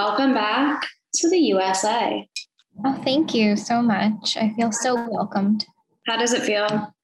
[0.00, 2.24] Welcome back to the USA.
[2.84, 4.36] Oh, thank you so much.
[4.36, 5.66] I feel so welcomed.
[6.06, 6.94] How does it feel?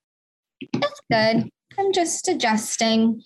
[0.60, 1.50] It's good.
[1.76, 3.20] I'm just adjusting.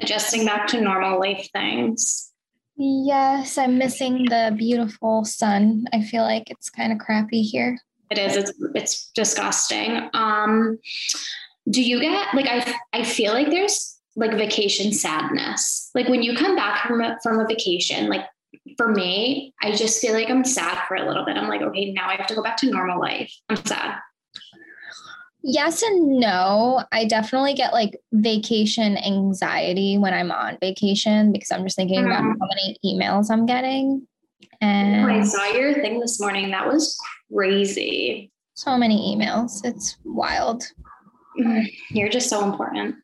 [0.00, 2.32] Adjusting back to normal life things.
[2.76, 5.84] Yes, I'm missing the beautiful sun.
[5.92, 7.78] I feel like it's kind of crappy here.
[8.10, 8.34] It is.
[8.34, 10.10] It's it's disgusting.
[10.12, 10.76] Um,
[11.70, 15.92] do you get like I I feel like there's like vacation sadness.
[15.94, 18.24] Like when you come back from a, from a vacation, like
[18.76, 21.36] for me, I just feel like I'm sad for a little bit.
[21.36, 23.32] I'm like, okay, now I have to go back to normal life.
[23.48, 23.96] I'm sad.
[25.42, 26.82] Yes and no.
[26.92, 32.22] I definitely get like vacation anxiety when I'm on vacation because I'm just thinking about
[32.24, 32.34] Mhm.
[32.40, 34.06] how many emails I'm getting.
[34.60, 36.98] When I saw your thing this morning, that was
[37.32, 38.30] crazy.
[38.54, 39.64] so many emails.
[39.64, 40.64] It's wild.
[41.90, 42.96] You're just so important.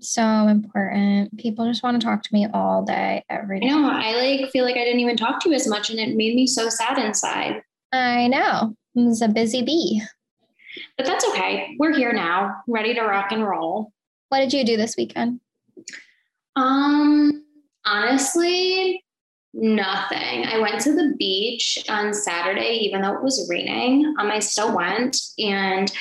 [0.00, 1.36] So important.
[1.38, 3.66] People just want to talk to me all day, every day.
[3.66, 3.90] I know.
[3.90, 6.34] I like feel like I didn't even talk to you as much, and it made
[6.34, 7.62] me so sad inside.
[7.92, 8.74] I know.
[8.96, 10.02] I was a busy bee.
[10.96, 11.76] But that's okay.
[11.78, 13.92] We're here now, ready to rock and roll.
[14.30, 15.40] What did you do this weekend?
[16.56, 17.44] Um,
[17.84, 19.04] honestly,
[19.52, 20.46] nothing.
[20.46, 24.14] I went to the beach on Saturday, even though it was raining.
[24.18, 25.92] Um, I still went, and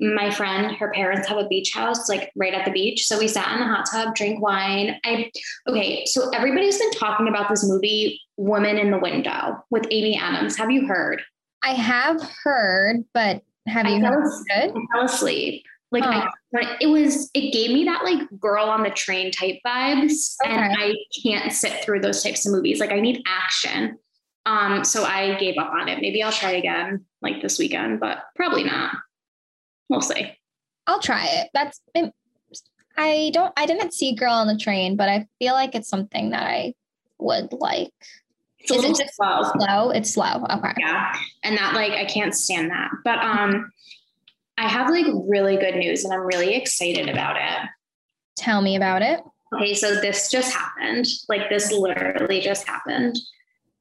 [0.00, 3.06] my friend, her parents have a beach house like right at the beach.
[3.06, 4.98] So we sat in the hot tub, drink wine.
[5.04, 5.30] I
[5.68, 10.56] okay, so everybody's been talking about this movie, Woman in the Window, with Amy Adams.
[10.56, 11.22] Have you heard?
[11.62, 15.64] I have heard, but have I you fell heard I fell asleep.
[15.92, 16.26] Like I,
[16.80, 20.94] it was, it gave me that like girl on the train type vibes, and I
[21.22, 22.80] can't sit through those types of movies.
[22.80, 23.98] Like I need action.
[24.46, 26.00] Um, so I gave up on it.
[26.00, 28.96] Maybe I'll try again like this weekend, but probably not.
[29.92, 30.32] We'll see.
[30.86, 31.50] I'll try it.
[31.52, 31.78] That's
[32.96, 36.30] I don't I didn't see Girl on the Train, but I feel like it's something
[36.30, 36.72] that I
[37.18, 37.92] would like.
[38.58, 39.42] It's a Is it just slow.
[39.58, 39.90] Slow?
[39.90, 40.46] It's slow.
[40.50, 40.72] Okay.
[40.78, 42.88] Yeah, and that like I can't stand that.
[43.04, 43.70] But um,
[44.56, 47.68] I have like really good news, and I'm really excited about it.
[48.38, 49.20] Tell me about it.
[49.54, 51.04] Okay, so this just happened.
[51.28, 53.18] Like this literally just happened.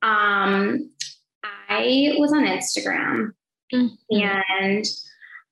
[0.01, 0.91] Um,
[1.69, 3.31] I was on Instagram
[3.71, 4.85] and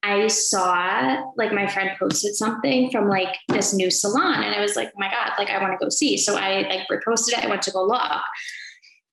[0.01, 4.75] I saw like my friend posted something from like this new salon, and I was
[4.75, 6.17] like, oh my god, like I want to go see.
[6.17, 7.43] So I like reposted it.
[7.43, 8.21] I went to go look,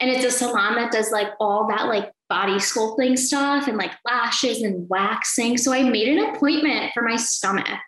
[0.00, 3.92] and it's a salon that does like all that like body sculpting stuff and like
[4.04, 5.56] lashes and waxing.
[5.56, 7.78] So I made an appointment for my stomach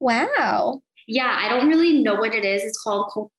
[0.00, 0.82] Wow.
[1.06, 2.62] yeah, I don't really know what it is.
[2.62, 3.30] It's called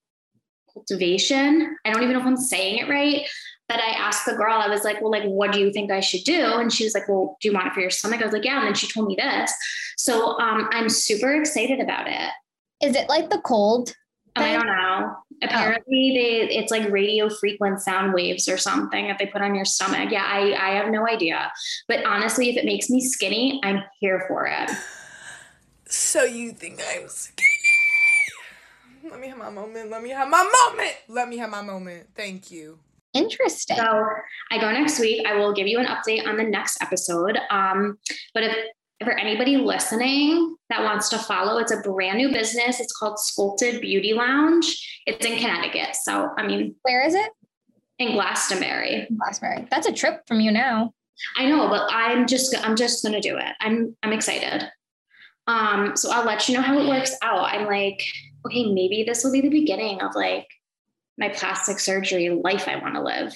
[0.73, 1.77] cultivation.
[1.85, 3.25] I don't even know if I'm saying it right.
[3.69, 5.99] But I asked the girl, I was like, well, like, what do you think I
[5.99, 6.43] should do?
[6.43, 8.19] And she was like, well, do you want it for your stomach?
[8.19, 8.57] I was like, yeah.
[8.57, 9.53] And then she told me this.
[9.95, 12.31] So um, I'm super excited about it.
[12.81, 13.93] Is it like the cold?
[14.35, 15.15] And I don't know.
[15.43, 19.65] Apparently, they it's like radio frequent sound waves or something that they put on your
[19.65, 20.09] stomach.
[20.11, 21.51] Yeah, I I have no idea.
[21.87, 24.69] But honestly, if it makes me skinny, I'm here for it.
[25.85, 27.47] So you think I'm skinny?
[29.09, 29.89] Let me have my moment.
[29.89, 30.95] Let me have my moment.
[31.07, 32.09] Let me have my moment.
[32.15, 32.79] Thank you.
[33.19, 33.77] Interesting.
[33.77, 34.05] So
[34.51, 35.25] I go next week.
[35.27, 37.37] I will give you an update on the next episode.
[37.49, 37.97] Um,
[38.33, 38.55] but if
[39.03, 42.79] for anybody listening that wants to follow, it's a brand new business.
[42.79, 45.01] It's called Sculpted Beauty Lounge.
[45.05, 45.95] It's in Connecticut.
[46.03, 47.31] So I mean, Where is it?
[47.99, 49.07] in Glastonbury.
[49.17, 49.67] Glastonbury.
[49.69, 50.93] That's a trip from you now.
[51.37, 53.55] I know, but I'm just I'm just gonna do it.
[53.59, 54.69] I'm I'm excited.
[55.47, 57.43] Um, so I'll let you know how it works out.
[57.51, 58.01] I'm like,
[58.45, 60.45] okay, maybe this will be the beginning of like
[61.19, 63.33] my plastic surgery life I want to live.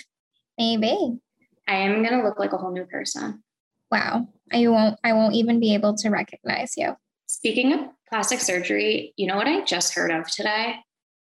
[0.58, 1.20] Maybe.
[1.68, 3.44] I am gonna look like a whole new person.
[3.92, 4.28] Wow.
[4.52, 6.96] I won't I won't even be able to recognize you.
[7.28, 7.80] Speaking of
[8.10, 10.76] plastic surgery, you know what I just heard of today?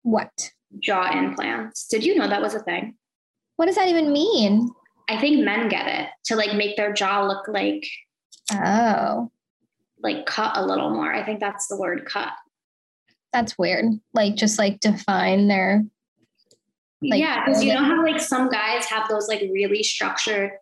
[0.02, 0.50] What?
[0.80, 1.86] Jaw implants.
[1.86, 2.96] Did you know that was a thing?
[3.56, 4.70] What does that even mean?
[5.08, 7.86] I think men get it to like make their jaw look like
[8.52, 9.30] Oh,
[10.02, 11.12] like cut a little more.
[11.12, 12.32] I think that's the word cut.
[13.32, 13.86] that's weird.
[14.12, 15.84] Like just like define their
[17.10, 20.52] Like, yeah, because you know how like some guys have those like really structured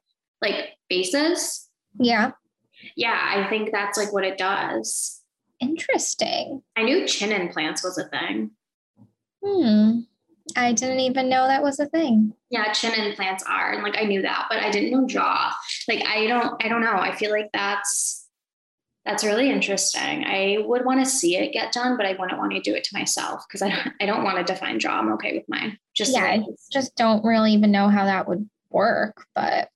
[0.41, 1.69] like faces.
[1.99, 2.33] yeah.
[2.97, 5.23] Yeah, I think that's like what it does.
[5.61, 6.63] Interesting.
[6.75, 8.51] I knew chin implants was a thing.
[9.45, 10.01] Hmm.
[10.57, 12.33] I didn't even know that was a thing.
[12.51, 15.57] Yeah, chin implants are, and like I knew that, but I didn't know jaw.
[15.89, 16.97] Like I don't, I don't know.
[16.97, 18.27] I feel like that's
[19.05, 20.25] that's really interesting.
[20.25, 22.85] I would want to see it get done, but I wouldn't want to do it
[22.85, 24.99] to myself because I don't, I don't want to define jaw.
[24.99, 25.79] I'm okay with mine.
[25.95, 29.69] Just Yeah, like- just don't really even know how that would work, but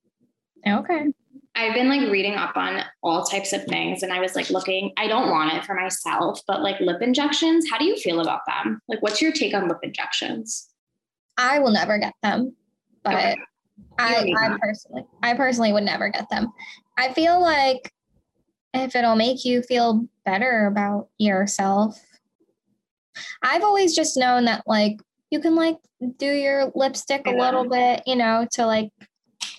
[0.67, 1.07] okay.
[1.55, 4.91] I've been like reading up on all types of things, and I was like looking.
[4.97, 7.67] I don't want it for myself, but like lip injections.
[7.69, 8.79] How do you feel about them?
[8.87, 10.69] Like, what's your take on lip injections?
[11.37, 12.55] I will never get them,
[13.03, 13.35] but Okay.
[13.99, 16.51] I, I personally, I personally would never get them.
[16.97, 17.91] I feel like
[18.73, 21.99] if it'll make you feel better about yourself,
[23.41, 24.99] I've always just known that like
[25.29, 25.77] you can like
[26.17, 28.89] do your lipstick a little bit, you know, to like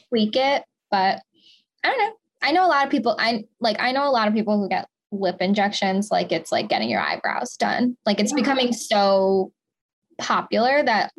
[0.09, 0.65] tweak it.
[0.91, 1.21] But
[1.85, 2.13] I don't know.
[2.43, 3.17] I know a lot of people.
[3.19, 3.77] I like.
[3.81, 6.11] I know a lot of people who get lip injections.
[6.11, 7.97] Like it's like getting your eyebrows done.
[8.07, 8.37] Like it's Yeah.
[8.37, 9.53] becoming so
[10.19, 11.13] popular that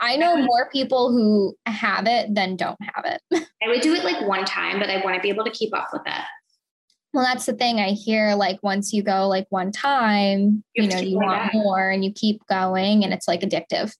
[0.00, 3.22] I know more people who have it than don't have it.
[3.62, 5.76] I would do it like one time, but I want to be able to keep
[5.76, 6.24] up with it.
[7.18, 8.36] Well, that's the thing I hear.
[8.36, 11.52] Like once you go like one time, You you, know, you want back.
[11.52, 13.92] more and you keep going and it's like addictive.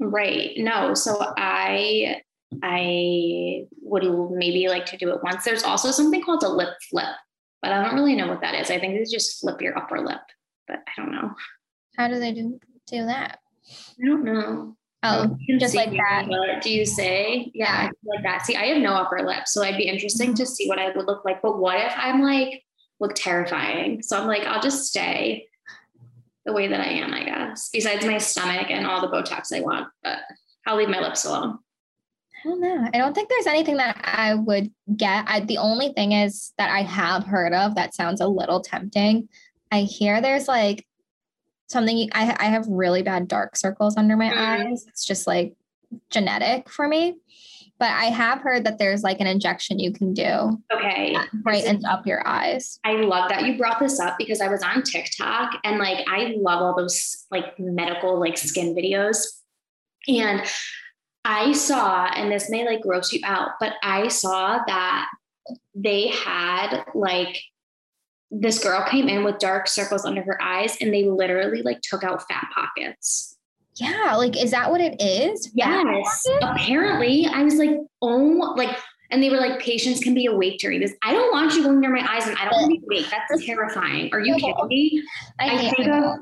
[0.00, 0.52] Right.
[0.56, 0.94] No.
[0.94, 2.22] So I
[2.62, 5.44] I would maybe like to do it once.
[5.44, 7.14] There's also something called a lip flip,
[7.60, 8.70] but I don't really know what that is.
[8.70, 10.22] I think it's just flip your upper lip,
[10.66, 11.30] but I don't know.
[11.98, 13.38] How do they do do that?
[14.02, 14.78] I don't know.
[15.04, 16.26] Oh, just like that.
[16.28, 17.50] but Do you say?
[17.54, 18.46] Yeah, like that.
[18.46, 21.06] See, I have no upper lip, so I'd be interesting to see what I would
[21.06, 21.42] look like.
[21.42, 22.62] But what if I'm like
[23.00, 24.02] look terrifying?
[24.02, 25.48] So I'm like, I'll just stay
[26.44, 27.68] the way that I am, I guess.
[27.72, 30.18] Besides my stomach and all the Botox I want, but
[30.66, 31.58] I'll leave my lips alone.
[32.44, 32.88] I don't know.
[32.92, 35.24] I don't think there's anything that I would get.
[35.28, 39.28] I, the only thing is that I have heard of that sounds a little tempting.
[39.70, 40.84] I hear there's like
[41.72, 44.70] something I, I have really bad dark circles under my Mhm.
[44.70, 44.84] eyes.
[44.88, 45.54] It's just like
[46.10, 47.16] genetic for me.
[47.78, 51.16] But I have heard that there's like an injection you can do Okay.
[51.32, 52.78] brightens up your eyes.
[52.84, 56.34] I love that you brought this up because I was on TikTok and like I
[56.38, 59.18] love all those like medical like skin videos.
[60.06, 60.44] And
[61.24, 65.08] I saw, and this may like gross you out, but I saw that
[65.74, 67.36] they had like
[68.32, 72.02] this girl came in with dark circles under her eyes and they literally like took
[72.02, 73.36] out fat pockets.
[73.76, 75.50] Yeah, like is that what it is?
[75.54, 76.24] Yes.
[76.40, 78.76] Apparently, I was like, oh, like,
[79.10, 80.94] and they were like, patients can be awake during this.
[81.02, 83.10] I don't want you going near my eyes and I don't want to be awake.
[83.10, 84.08] That's terrifying.
[84.12, 85.02] Are you kidding me?
[85.38, 86.18] I, I think of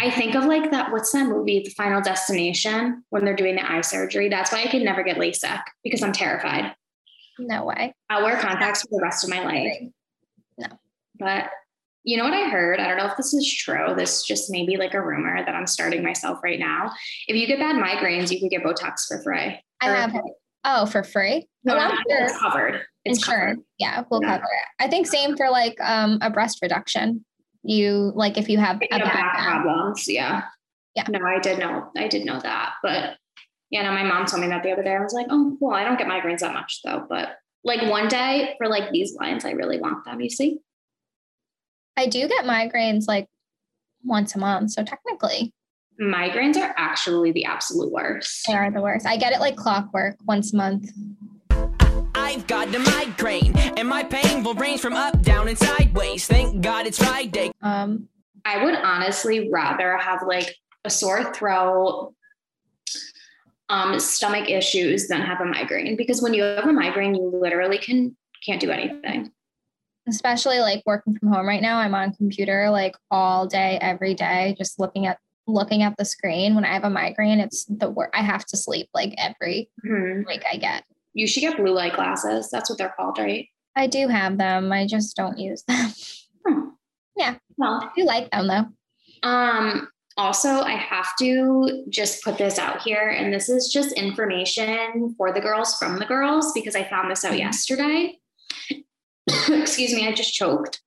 [0.00, 3.68] I think of like that, what's that movie, The Final Destination, when they're doing the
[3.68, 4.28] eye surgery.
[4.28, 6.72] That's why I could never get LASIK because I'm terrified.
[7.40, 7.92] no way.
[8.08, 9.90] I'll wear contacts for the rest of my life.
[11.20, 11.26] No.
[11.26, 11.50] But
[12.04, 12.80] you know what I heard?
[12.80, 13.94] I don't know if this is true.
[13.96, 16.90] This just may be like a rumor that I'm starting myself right now.
[17.26, 19.60] If you get bad migraines, you could get Botox for free.
[19.80, 20.14] I have
[20.64, 21.46] oh for free.
[21.64, 22.24] No, Oh, sure.
[22.24, 22.74] it's covered.
[23.04, 23.56] It's insurance.
[23.56, 23.64] covered.
[23.78, 24.36] Yeah, we'll Yeah.
[24.38, 24.84] cover it.
[24.84, 27.24] I think same for like um a breast reduction.
[27.62, 30.08] You like if you have a back problems.
[30.08, 30.44] Yeah.
[30.94, 31.04] Yeah.
[31.10, 31.90] No, I did know.
[31.96, 32.74] I did know that.
[32.82, 33.16] But
[33.70, 34.94] yeah, no, my mom told me that the other day.
[34.96, 37.04] I was like, oh, well, I don't get migraines that much though.
[37.08, 40.20] But like one day for like these lines, I really want them.
[40.20, 40.58] You see?
[41.98, 43.26] I do get migraines like
[44.04, 44.70] once a month.
[44.70, 45.52] So technically
[46.00, 48.46] Migraines are actually the absolute worst.
[48.46, 49.04] they are the worst.
[49.04, 50.92] I get it like clockwork once a month.
[52.14, 56.24] I've got a migraine, and my pain will range from up, down, and sideways.
[56.28, 57.50] Thank God it's Friday.
[57.62, 58.08] Um
[58.44, 60.54] I would honestly rather have like
[60.84, 62.14] a sore throat,
[63.68, 67.78] um, stomach issues than have a migraine because when you have a migraine, you literally
[67.78, 69.32] can can't do anything.
[70.08, 71.78] Especially like working from home right now.
[71.78, 76.54] I'm on computer like all day, every day, just looking at looking at the screen.
[76.54, 78.10] When I have a migraine, it's the worst.
[78.14, 80.24] I have to sleep like every Mhm.
[80.24, 80.84] break I get.
[81.14, 82.50] You should get blue light glasses.
[82.50, 83.46] That's what they're called, right?
[83.74, 84.70] I do have them.
[84.72, 85.92] I just don't use them.
[87.16, 87.34] Yeah.
[87.56, 89.28] Well, I do like them though.
[89.28, 95.14] um, also, I have to just put this out here, and this is just information
[95.16, 98.18] for the girls from the girls because I found this out yesterday.
[99.50, 100.80] Excuse me, I just choked.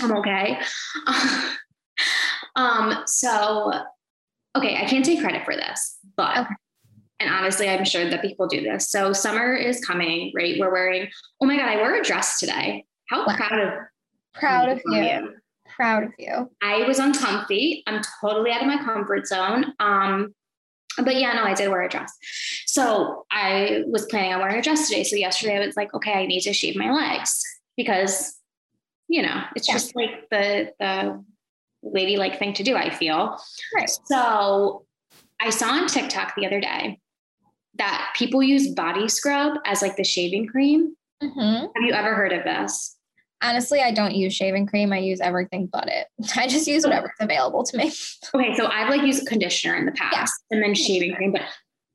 [0.00, 0.58] I'm okay.
[2.56, 3.72] um, so
[4.56, 6.54] okay, I can't take credit for this, but Okay.
[7.20, 8.90] and honestly, I'm sure that people do this.
[8.90, 10.56] So summer is coming, right?
[10.58, 11.08] We're wearing,
[11.40, 12.84] oh my god, I wore a dress today.
[13.08, 13.36] How Wow.
[13.36, 13.72] proud of
[14.34, 14.94] Proud of you.
[14.94, 15.34] am.
[15.76, 16.50] Proud of you.
[16.62, 17.82] I was uncomfy.
[17.86, 19.72] I'm totally out of my comfort zone.
[19.78, 20.34] Um,
[21.04, 22.12] but yeah, no, I did wear a dress.
[22.66, 25.04] So I was planning on wearing a dress today.
[25.04, 27.40] So yesterday I was like, okay, I need to shave my legs
[27.78, 28.36] because,
[29.08, 29.74] you know, it's Yeah.
[29.74, 31.24] just like the the
[31.82, 32.76] ladylike thing to do.
[32.76, 33.40] I feel.
[33.74, 33.88] Right.
[34.04, 34.84] So
[35.40, 36.98] I saw on TikTok the other day
[37.76, 40.94] that people use body scrub as like the shaving cream.
[41.22, 42.96] hmm Have you ever heard of this?
[43.40, 44.92] Honestly, I don't use shaving cream.
[44.92, 46.08] I use everything but it.
[46.36, 47.92] I just use whatever's available to me.
[48.34, 51.42] Okay, so I've like used conditioner in the past and then shaving cream, but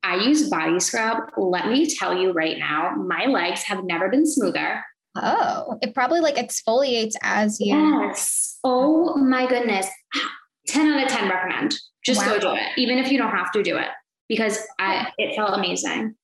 [0.03, 1.17] I use body scrub.
[1.37, 4.83] Let me tell you right now, my legs have never been smoother.
[5.15, 7.75] Oh, it probably like exfoliates as you.
[7.75, 8.57] Yes.
[8.63, 9.87] Oh my goodness.
[10.67, 11.75] 10 out of 10 recommend.
[12.05, 12.61] Just go do it.
[12.77, 13.87] Even if you don't have to do it
[14.27, 16.15] because I it felt amazing.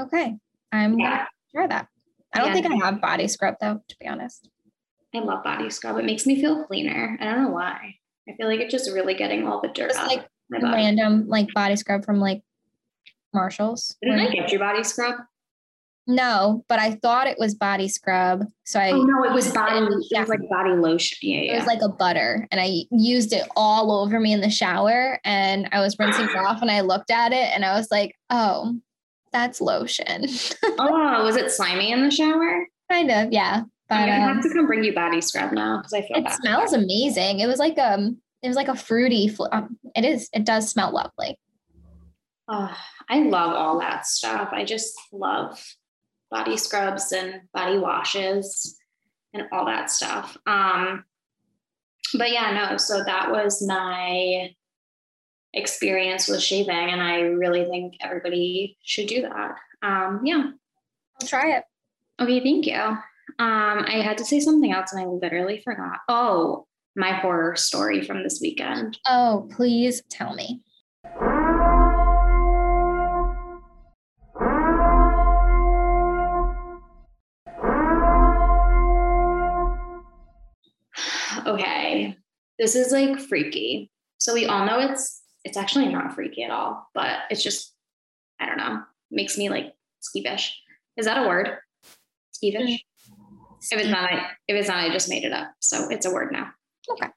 [0.00, 0.36] Okay.
[0.72, 1.10] I'm Yeah.
[1.10, 1.88] gonna try that.
[2.32, 2.54] I don't Yeah.
[2.54, 4.48] think I have body scrub though, to be honest.
[5.14, 5.98] I love body scrub.
[5.98, 7.18] It makes me feel cleaner.
[7.20, 7.96] I don't know why.
[8.28, 10.60] I feel like it's just really getting all the dirt Just out like of my
[10.60, 10.74] body.
[10.76, 12.42] Random like body scrub from like
[13.34, 13.96] Marshalls.
[14.02, 15.16] Didn't I get your body scrub?
[16.06, 18.44] No, but I thought it was body scrub.
[18.64, 19.78] So I Oh no, it was body.
[19.78, 21.18] It was like body lotion.
[21.22, 21.52] Yeah, yeah.
[21.54, 25.20] it was like a butter and I used it all over me in the shower
[25.24, 28.16] and I was rinsing it off and I looked at it and I was like,
[28.30, 28.80] oh,
[29.32, 30.26] that's lotion.
[30.78, 32.66] oh, was it slimy in the shower?
[32.90, 33.62] kind of, yeah.
[33.88, 36.18] But I'm gonna um, have to come bring you body scrub now because I feel
[36.18, 36.34] it bad.
[36.34, 37.40] smells amazing.
[37.40, 40.70] It was like um it was like a fruity fl- um, it is it does
[40.70, 41.38] smell lovely.
[42.48, 42.76] Oh,
[43.08, 44.50] I love all that stuff.
[44.52, 45.60] I just love
[46.30, 48.78] body scrubs and body washes
[49.32, 50.36] and all that stuff.
[50.46, 51.04] Um,
[52.14, 54.54] but yeah, no, so that was my
[55.52, 59.56] experience with shaving, and I really think everybody should do that.
[59.82, 60.50] Um, yeah.
[61.20, 61.64] I'll try it.
[62.20, 62.74] Okay, thank you.
[62.74, 66.00] Um, I had to say something else and I literally forgot.
[66.08, 68.98] Oh, my horror story from this weekend.
[69.06, 70.60] Oh, please tell me.
[82.60, 83.90] This is like freaky.
[84.18, 87.72] So we all know it's it's actually not freaky at all but it's just
[88.38, 90.50] i don't know makes me like skeevish.
[90.98, 91.48] Is that a word?
[92.34, 92.78] Skeevish?
[93.72, 95.48] If it's not I, if it's not i just made it up.
[95.60, 96.50] So it's a word now.
[96.90, 97.08] Okay.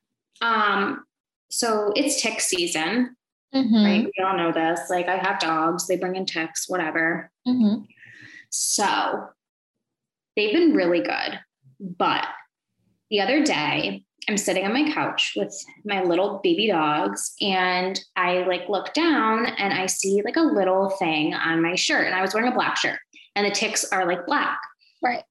[0.41, 1.03] um
[1.51, 3.15] so it's tick season.
[3.53, 4.05] Mhm, right?
[4.05, 4.89] We all know this.
[4.89, 5.87] Like i have dogs.
[5.87, 7.29] They bring in ticks whatever.
[7.47, 7.85] Mhm.
[8.49, 9.27] so
[10.35, 11.39] they've been really good.
[11.79, 12.25] But
[13.09, 15.53] the other day, I'm sitting on my couch with
[15.85, 20.89] my little baby dogs and I like look down and I see like a little
[20.91, 22.05] thing on my shirt.
[22.05, 22.99] And I was wearing a black shirt
[23.35, 24.59] and the ticks are like black.
[25.01, 25.23] Right.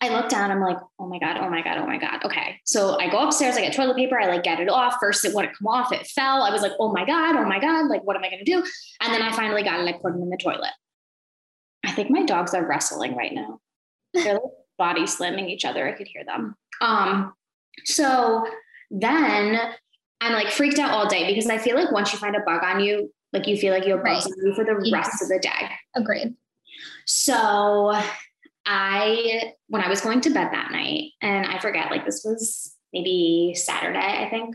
[0.00, 2.24] I look down, I'm like, oh my God, oh my God, oh my God.
[2.24, 2.60] Okay.
[2.64, 4.96] So I go upstairs, I get toilet paper, I like get it off.
[5.00, 6.42] First, it wouldn't come off, it fell.
[6.42, 8.50] I was like, oh my God, oh my God, like, what am I going to
[8.50, 8.64] do?
[9.00, 10.70] And then I finally got it, I put it in the toilet.
[11.84, 13.60] I think my dogs are wrestling right now.
[14.14, 14.42] They're like
[14.78, 15.88] body slamming each other.
[15.88, 16.54] I could hear them.
[16.80, 17.32] Um,
[17.84, 18.44] so
[18.90, 19.58] then
[20.20, 22.62] I'm like freaked out all day because I feel like once you find a bug
[22.64, 24.32] on you, like you feel like you have bugs Right.
[24.38, 24.96] on you for the Yeah.
[24.98, 25.70] rest of the day.
[25.94, 26.34] Agreed.
[27.04, 27.94] So
[28.66, 32.74] I, when I was going to bed that night, and I forget, like this was
[32.92, 34.54] maybe Saturday, I think,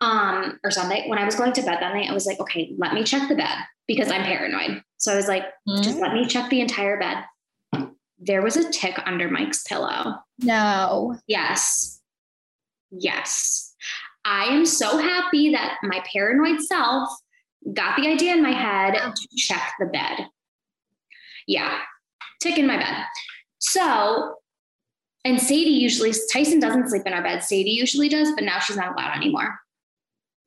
[0.00, 1.04] um, or Sunday.
[1.08, 3.28] When I was going to bed that night, I was like, okay, let me check
[3.28, 4.82] the bed because I'm paranoid.
[4.98, 5.44] So I was like,
[5.82, 6.00] just Mhm.
[6.00, 7.24] let me check the entire bed.
[8.18, 10.16] There was a tick under Mike's pillow.
[10.40, 11.18] No.
[11.26, 11.99] Yes.
[12.90, 13.74] Yes.
[14.24, 17.08] I am so happy that my paranoid self
[17.72, 20.26] got the idea in my head to check the bed.
[21.46, 21.78] Yeah,
[22.42, 23.04] tick in my bed.
[23.58, 24.34] So,
[25.24, 27.42] and Sadie usually, Tyson doesn't sleep in our bed.
[27.42, 29.58] Sadie usually does, but now she's not allowed anymore.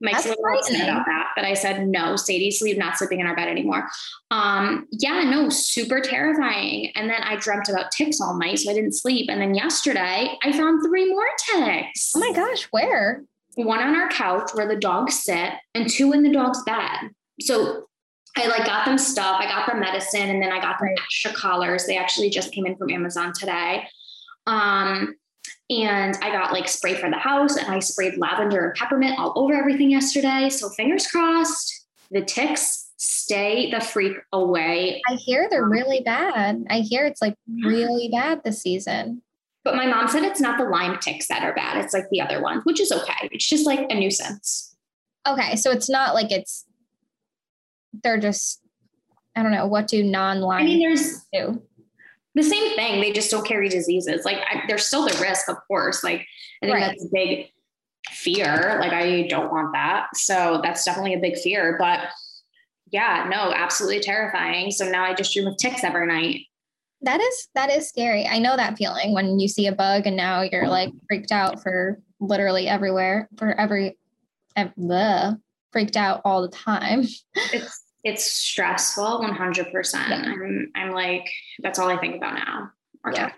[0.01, 2.15] Mike's a That's little upset about that, but I said no.
[2.17, 3.87] Sadie's sleep not sleeping in our bed anymore.
[4.31, 6.91] Um, yeah, no, super terrifying.
[6.95, 9.29] And then I dreamt about ticks all night, so I didn't sleep.
[9.29, 12.11] And then yesterday, I found three more ticks.
[12.15, 13.23] Oh my gosh, where?
[13.55, 17.11] One on our couch where the dogs sit, and two in the dog's bed.
[17.39, 17.85] So
[18.35, 19.37] I like got them stuff.
[19.39, 20.97] I got them medicine, and then I got them Right.
[21.01, 21.85] extra collars.
[21.85, 23.87] They actually just came in from Amazon today.
[24.47, 25.15] Um,
[25.69, 29.33] and I got like spray for the house, and I sprayed lavender and peppermint all
[29.35, 30.49] over everything yesterday.
[30.49, 35.01] So fingers crossed, the ticks stay the freak away.
[35.09, 36.65] I hear they're um, really bad.
[36.69, 39.21] I hear it's like really bad this season.
[39.63, 42.21] But my mom said it's not the Lyme ticks that are bad; it's like the
[42.21, 43.29] other ones, which is okay.
[43.31, 44.75] It's just like a nuisance.
[45.25, 46.65] Okay, so it's not like it's
[48.03, 48.61] they're just
[49.35, 51.61] I don't know what do non-Lyme I mean, there's do.
[52.35, 53.01] The same thing.
[53.01, 54.25] They just don't carry diseases.
[54.25, 56.03] Like I, there's still the risk, of course.
[56.03, 56.25] Like
[56.61, 56.85] I think Right.
[56.87, 57.47] that's a big
[58.09, 58.77] fear.
[58.79, 60.07] Like I don't want that.
[60.15, 61.77] So that's definitely a big fear.
[61.79, 61.99] But
[62.91, 64.71] yeah, no, absolutely terrifying.
[64.71, 66.41] So now I just dream of ticks every night.
[67.01, 68.25] That is that is scary.
[68.25, 71.61] I know that feeling when you see a bug and now you're like freaked out
[71.61, 73.97] for literally everywhere for every
[74.55, 75.37] ev- bleh,
[75.73, 77.03] freaked out all the time.
[77.51, 79.71] It's it's stressful, 100.
[79.71, 80.31] percent Yeah.
[80.31, 81.29] I'm I'm like
[81.59, 82.71] that's all I think about now.
[83.13, 83.31] Yeah.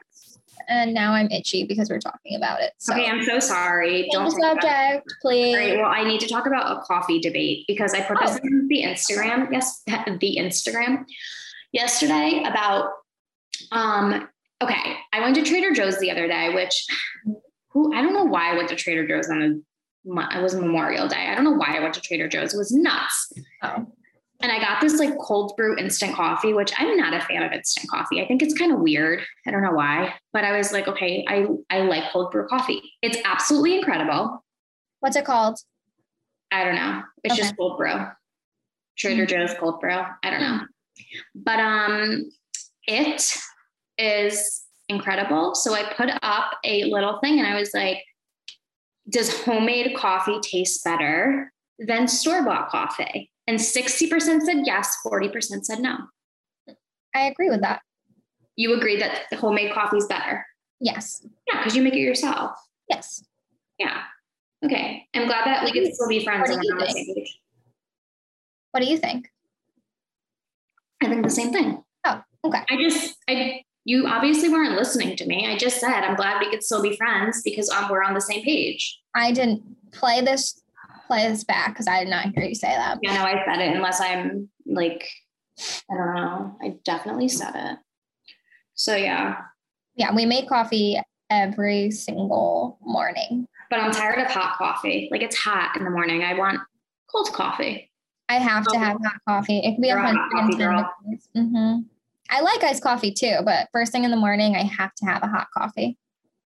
[0.67, 2.71] And now I'm itchy because we're talking about it.
[2.79, 4.07] So Okay, I'm so sorry.
[4.11, 4.61] Don't think about it.
[4.61, 5.55] subject, please.
[5.55, 8.67] Right, well, I need to talk about a coffee debate because I put this in
[8.67, 11.05] the Instagram, yes, the Instagram
[11.71, 12.89] yesterday about
[13.71, 14.27] um
[14.63, 16.87] okay, I went to Trader Joe's the other day, which
[17.69, 19.55] who I don't know why I went to Trader Joe's on a
[20.07, 21.27] it was Memorial Day.
[21.27, 22.53] I don't know why I went to Trader Joe's.
[22.53, 23.33] It was nuts.
[23.63, 23.87] Oh.
[24.45, 27.51] And I got this like cold brew instant coffee, which I'm not a fan of
[27.51, 28.21] instant coffee.
[28.21, 29.23] I think it's kind of weird.
[29.47, 32.83] I don't know why, but I was like, okay, I I like cold brew coffee.
[33.01, 34.45] It's absolutely incredible.
[34.99, 35.57] What's it called?
[36.51, 37.01] I don't know.
[37.23, 37.41] It's Okay.
[37.41, 38.05] just cold brew.
[38.99, 39.47] Trader Mm-hmm.
[39.47, 39.97] Joe's cold brew.
[40.23, 40.59] I don't know.
[41.33, 42.29] But um
[42.87, 43.35] it
[43.97, 45.55] is incredible.
[45.55, 47.97] So I put up a little thing and I was like,
[49.09, 53.31] does homemade coffee taste better than store-bought coffee?
[53.47, 55.97] And 60% said yes, 40% said no.
[57.13, 57.81] I agree with that.
[58.55, 60.45] You agree that the homemade coffee is better?
[60.79, 61.25] Yes.
[61.47, 62.51] Yeah, because you make it yourself.
[62.89, 63.23] Yes.
[63.77, 64.01] Yeah.
[64.63, 65.07] Okay.
[65.13, 66.93] I'm glad that we can still be friends What and do we're you on the
[66.93, 67.07] think?
[67.07, 67.39] same page.
[68.71, 69.29] What do you think?
[71.03, 71.83] I think the same thing.
[72.05, 72.61] Oh, okay.
[72.69, 75.47] I just, I, you obviously weren't listening to me.
[75.47, 78.21] I just said I'm glad we could still be friends because um, we're on the
[78.21, 78.99] same page.
[79.13, 79.61] I didn't
[79.91, 80.61] play this
[81.07, 82.99] play this back because I did not hear you say that.
[83.01, 85.07] Yeah, no, I said it unless I'm like,
[85.89, 86.57] I don't know.
[86.61, 87.77] I definitely said it.
[88.73, 89.37] So yeah,
[89.95, 93.47] Yeah, we make coffee every single morning.
[93.69, 95.07] but I'm tired of hot coffee.
[95.11, 96.23] Like it's hot in the morning.
[96.23, 96.59] I want
[97.11, 97.89] cold coffee.
[98.27, 99.59] I have to have hot coffee.
[99.59, 100.89] It could be a hot coffee 110 girl.
[101.03, 101.29] degrees.
[101.35, 101.79] hmm
[102.27, 105.21] I like iced coffee too, but first thing in the morning, I have to have
[105.21, 105.95] a hot coffee.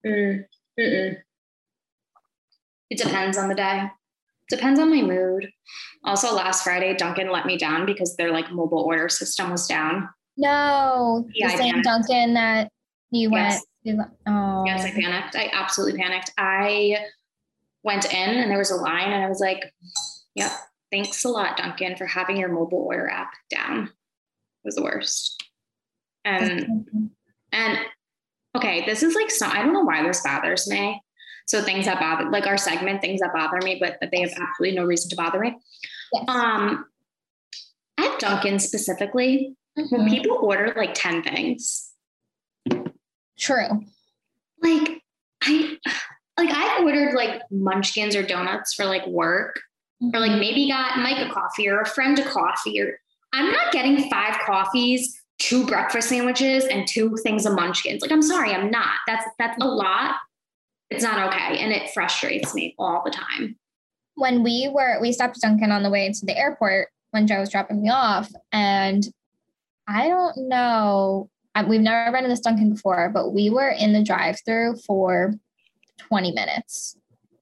[0.05, 0.45] Mm.
[0.77, 1.23] It
[2.99, 3.89] depends on the day.
[4.49, 5.51] Depends on my mood.
[6.05, 10.09] Also, last Friday, Dunkin' let me down because their like mobile order system was down.
[10.37, 11.85] No, Yeah, the same panicked.
[11.85, 12.71] Dunkin' that
[13.11, 13.65] you Yes.
[13.85, 14.11] went.
[14.27, 15.35] Oh, Yes, I panicked.
[15.37, 16.31] I absolutely panicked.
[16.39, 17.07] I
[17.83, 19.73] went in and there was a line, and I was like,
[20.35, 20.51] "Yep,
[20.93, 23.93] thanks a lot, Dunkin', for having your mobile order app down." It
[24.65, 25.43] was the worst.
[26.25, 26.87] And
[27.53, 27.79] and
[28.57, 29.51] okay, this is like some.
[29.51, 31.03] I don't know why this bothers me.
[31.49, 34.31] So things that bother, like our segment, things that bother me, but that they have
[34.39, 35.57] absolutely no reason to bother me.
[36.13, 36.25] Yes.
[36.29, 36.85] Um,
[37.97, 40.11] at Dunkin' specifically, when Mhm.
[40.11, 41.91] people order like ten things,
[43.39, 43.87] True.
[44.63, 45.03] like
[45.43, 45.79] I
[46.37, 49.59] like I ordered like munchkins or donuts for like work
[50.13, 53.01] or like maybe got Mike a coffee or a friend a coffee or
[53.33, 58.03] I'm not getting five coffees, two breakfast sandwiches and two things of munchkins.
[58.03, 58.99] Like I'm sorry, I'm not.
[59.07, 60.17] That's that's a lot.
[60.91, 63.57] It's not okay and it frustrates me all the time.
[64.15, 67.41] when we were we stopped at Dunkin' on the way to the airport when Joe
[67.41, 69.03] was dropping me off, and
[69.87, 71.31] I don't know.
[71.67, 75.35] We've never been to this Dunkin' before, but we were in the drive-through for
[75.99, 76.97] 20 minutes.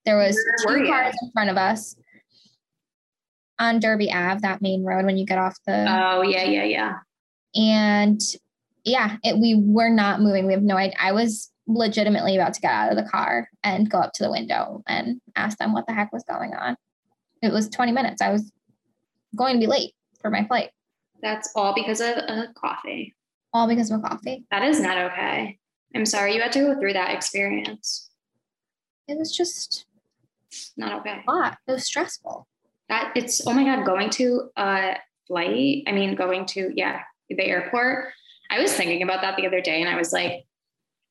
[0.05, 1.97] There was Where two cars in front of us
[3.59, 6.95] on Derby Ave, that main road when you get off the Oh yeah, yeah, yeah.
[7.55, 8.21] and
[8.85, 10.47] yeah, it, we were not moving.
[10.47, 10.97] We have no idea.
[11.01, 14.31] I was legitimately about to get out of the car and go up to the
[14.31, 16.77] window and ask them what the heck was going on.
[17.43, 18.23] It was 20 minutes.
[18.23, 18.51] I was
[19.35, 20.71] going to be late for my flight,
[21.23, 23.15] That's all because of a coffee.
[23.53, 24.45] all because of a coffee.
[24.51, 25.59] That is not okay.
[25.95, 28.11] I'm sorry you had to go through that experience.
[29.09, 29.87] It was just
[30.77, 31.23] Not okay.
[31.27, 31.59] a lot.
[31.67, 32.47] It was stressful.
[32.89, 37.43] that it's oh my god going to a flight i mean going to yeah the
[37.45, 38.13] airport
[38.49, 40.45] i was thinking about that the other day and i was like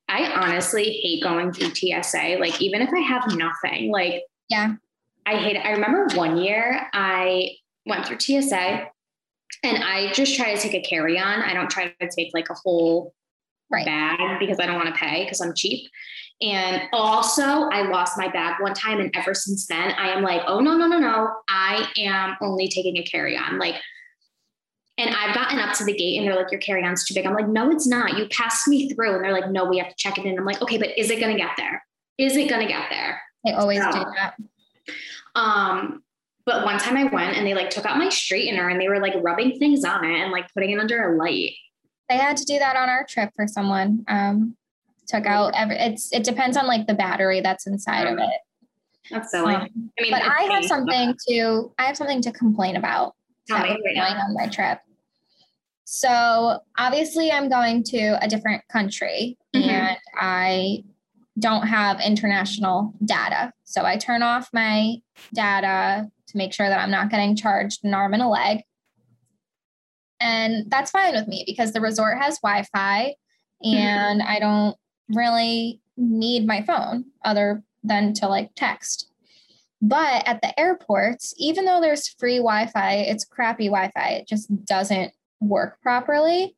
[0.08, 4.76] i honestly hate going through tsa like even if i have nothing like Yeah.
[5.26, 7.52] i hate it i remember one year i
[7.86, 8.88] went through tsa
[9.64, 12.56] and i just try to take a carry-on i don't try to take like a
[12.56, 13.14] whole
[13.72, 13.86] Right.
[13.86, 15.90] bag because i don't want to pay because i'm cheap
[16.42, 19.00] and also, I lost my bag one time.
[19.00, 21.30] And ever since then, I am like, oh, no, no, no, no.
[21.48, 23.58] I am only taking a carry on.
[23.58, 23.76] Like,
[24.98, 27.26] and I've gotten up to the gate and they're like, your carry on's too big.
[27.26, 28.18] I'm like, no, it's not.
[28.18, 29.16] You passed me through.
[29.16, 30.38] And they're like, no, we have to check it in.
[30.38, 31.84] I'm like, okay, but is it going to get there?
[32.18, 33.22] Is it going to get there?
[33.44, 34.12] They always do Oh.
[34.16, 34.36] that.
[35.36, 36.02] Um,
[36.46, 39.00] but one time I went and they like took out my straightener and they were
[39.00, 41.54] like rubbing things on it and like putting it under a light.
[42.10, 44.06] They had to do that on our trip for someone.
[44.08, 44.56] Um,
[45.08, 45.76] took out every.
[45.78, 48.30] It's it depends on like the battery that's inside of it.
[49.12, 49.56] That's silly.
[49.56, 49.62] Um,
[50.00, 53.14] I mean, but I have something to I have something to complain about
[53.48, 54.26] Tell that me was right going now.
[54.26, 54.80] on my trip.
[55.86, 59.68] So obviously I'm going to a different country Mhm.
[59.70, 60.84] and I
[61.40, 63.54] don't have international data.
[63.64, 64.96] So I turn off my
[65.34, 68.64] data to make sure that I'm not getting charged an arm and a leg.
[70.20, 73.16] And that's fine with me because the resort has Wi-Fi
[73.64, 74.76] and I don't
[75.10, 79.12] really need my phone other than to like text.
[79.82, 84.10] But at the airports, even though there's free Wi Fi, it's crappy Wi Fi.
[84.14, 86.56] It just doesn't work properly.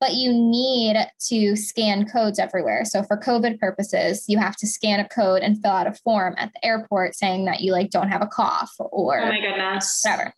[0.00, 0.96] But you need
[1.28, 2.84] to scan codes everywhere.
[2.84, 6.36] So for COVID purposes, you have to scan a code and fill out a form
[6.38, 10.02] at the airport saying that you like don't have a cough or Oh my goodness.
[10.04, 10.32] whatever.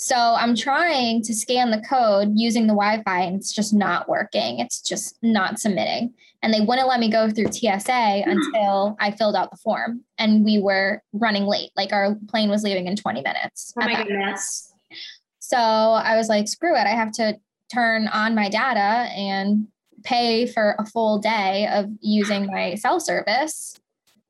[0.00, 4.08] So I'm trying to scan the code using the Wi Fi and it's just not
[4.08, 4.60] working.
[4.60, 6.14] It's just not submitting.
[6.40, 8.30] And they wouldn't let me go through TSA hmm.
[8.30, 10.04] until I filled out the form.
[10.16, 11.70] And we were running late.
[11.76, 13.74] Like our plane was leaving in 20 minutes.
[13.76, 14.72] Oh my goodness.
[15.48, 16.86] So I was like, screw it.
[16.86, 17.38] I have to
[17.72, 19.66] turn on my data and
[20.04, 23.74] pay for a full day of using my cell service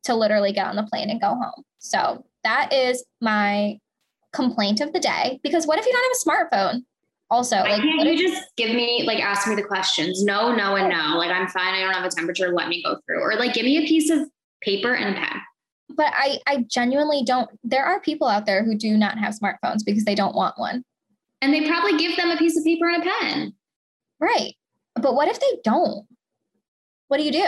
[0.04, 1.64] to literally get on the plane and go home.
[1.80, 3.80] So that is my
[4.32, 5.40] complaint of the day.
[5.42, 6.84] Because what if you don't have a smartphone?
[7.30, 10.22] Also, like, can't you just give me like ask me the questions?
[10.22, 11.18] No, no, and no.
[11.18, 11.74] Like I'm fine.
[11.74, 12.54] I don't have a temperature.
[12.54, 13.20] Let me go through.
[13.20, 14.20] Or like give me a piece of
[14.62, 15.40] paper and a pen.
[15.96, 17.50] but I, I genuinely don't.
[17.64, 20.84] There are people out there who do not have smartphones because they don't want one.
[21.40, 23.54] And they probably give them a piece of paper and a pen.
[24.20, 24.54] Right.
[24.94, 26.06] But what if they don't?
[27.08, 27.46] What do you do?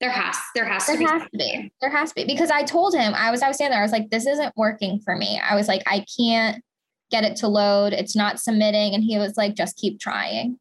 [0.00, 1.04] There has there has There to be.
[1.06, 1.72] has to be.
[1.80, 3.80] There has to be because I told him I was I was standing there.
[3.80, 5.40] I was like, this isn't working for me.
[5.42, 6.62] I was like, I can't
[7.10, 7.92] get it to load.
[7.92, 8.94] It's not submitting.
[8.94, 10.58] And he was like, just keep trying.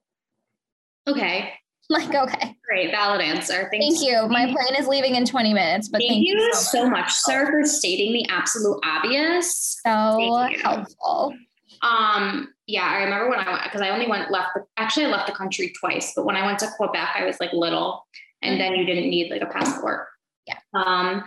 [1.08, 1.54] Okay.
[1.90, 2.90] Like, okay, Great.
[2.90, 3.70] Valid answer.
[3.72, 4.00] Thanks.
[4.00, 4.28] thank you.
[4.28, 7.46] My plane is leaving in 20 minutes, but Thank, thank, you so so much, sir,
[7.46, 9.80] for stating the absolute obvious.
[9.86, 11.36] So helpful.
[11.84, 14.50] Um, yeah, I remember when I went because I only went left.
[14.56, 17.40] The, actually, I left the country twice, but when I went to Quebec, I was
[17.40, 18.08] like little,
[18.42, 20.08] and then you didn't need like a passport.
[20.48, 20.58] Yeah.
[20.74, 21.24] Um,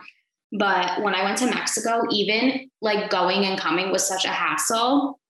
[0.53, 5.21] but when I went to Mexico, even like going and coming was such a hassle.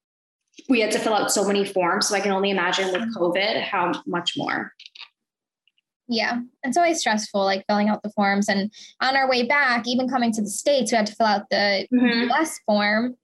[0.69, 3.63] We had to fill out so many forms, so I can only imagine with COVID
[3.63, 4.73] how much more.
[6.09, 6.41] Yeah.
[6.65, 8.49] It's always stressful, like filling out the forms.
[8.49, 11.51] And on our way back, even coming to the States, we had to fill out
[11.51, 12.31] the Mhm.
[12.31, 13.17] US form.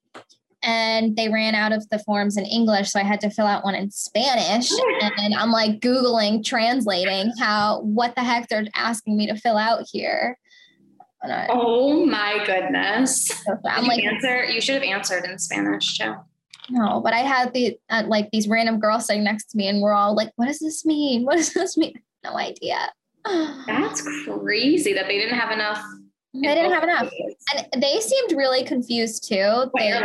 [0.62, 2.90] And they ran out of the forms in English.
[2.90, 4.70] So I had to fill out one in Spanish.
[5.18, 9.84] And I'm like Googling, translating how, what the heck they're asking me to fill out
[9.90, 10.38] here.
[11.22, 13.30] And I, Oh my goodness!
[13.66, 14.44] I'm you like, answer.
[14.44, 16.14] You should have answered in Spanish too.
[16.70, 19.80] no, but I had the, uh, like these random girls sitting next to me and
[19.82, 21.24] we're all like, what does this mean?
[21.24, 21.94] What does this mean?
[22.24, 22.90] No idea.
[23.66, 25.82] That's crazy that they didn't have enough.
[26.34, 27.10] They didn't have enough.
[27.72, 29.70] And they seemed really confused too.
[29.78, 30.00] They-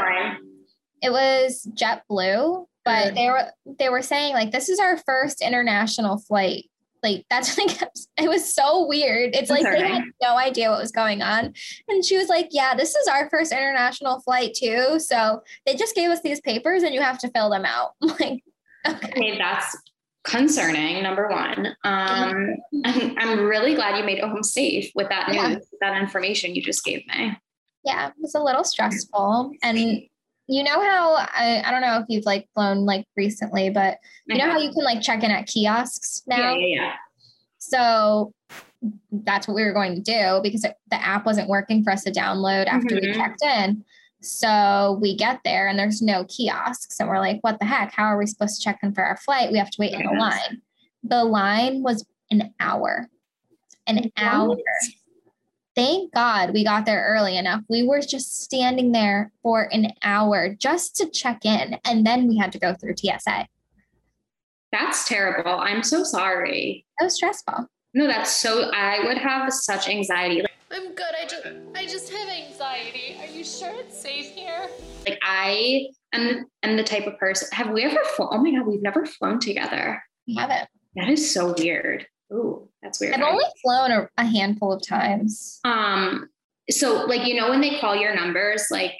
[1.02, 3.16] it was JetBlue, but Mhm.
[3.16, 6.70] they were they were saying like this is our first international flight.
[7.02, 8.00] Like that's what they kept.
[8.18, 9.34] It was so weird.
[9.34, 11.54] It's like they had no idea what was going on,
[11.88, 15.96] and she was like, "Yeah, this is our first international flight too." So they just
[15.96, 17.94] gave us these papers, and you have to fill them out.
[18.02, 18.44] Like,
[18.86, 19.78] okay, Okay, that's
[20.24, 21.02] concerning.
[21.04, 21.68] Number one.
[21.84, 22.56] Um,
[22.86, 25.56] I'm, I'm really glad you made it home safe with that news, Yeah.
[25.82, 27.38] that information you just gave me.
[27.86, 30.02] yeah, it was a little stressful, and.
[30.52, 34.36] You know how I, I don't know if you've like flown like recently, but you
[34.36, 36.38] know how you can like check in at kiosks now?
[36.38, 36.94] yeah, yeah, yeah.
[37.60, 38.34] So
[39.12, 42.04] that's what we were going to do because it, the app wasn't working for us
[42.06, 43.14] to download after we Mhm.
[43.14, 43.86] checked in.
[44.22, 47.00] So we get there and there's no kiosks.
[47.00, 47.94] And we're like, what the heck?
[47.94, 49.52] How are we supposed to check in for our flight?
[49.52, 50.20] We have to wait in the Yes.
[50.20, 50.62] line.
[51.04, 53.08] The line was an hour.
[53.88, 54.58] An hour.
[55.76, 57.62] Thank God we got there early enough.
[57.70, 61.78] We were just standing there for an hour just to check in.
[61.86, 63.48] And then we had to go through TSA.
[64.74, 65.54] That's terrible.
[65.60, 66.86] I'm so sorry.
[67.00, 67.68] That was stressful.
[67.94, 68.70] No, that's so.
[68.72, 70.42] I would have such anxiety.
[70.42, 71.14] Like, I'm good.
[71.20, 73.18] I just I just have anxiety.
[73.20, 74.70] Are you sure it's safe here?
[75.08, 77.48] like I am, am the type of person.
[77.54, 78.30] Have we ever flown?
[78.32, 80.02] Oh my god, we've never flown together.
[80.28, 80.70] We haven't.
[80.96, 82.06] That is so weird.
[82.32, 83.16] Ooh, that's weird.
[83.16, 85.60] I've only flown a, a handful of times.
[85.64, 86.28] um
[86.70, 88.94] so like you know when they call your numbers like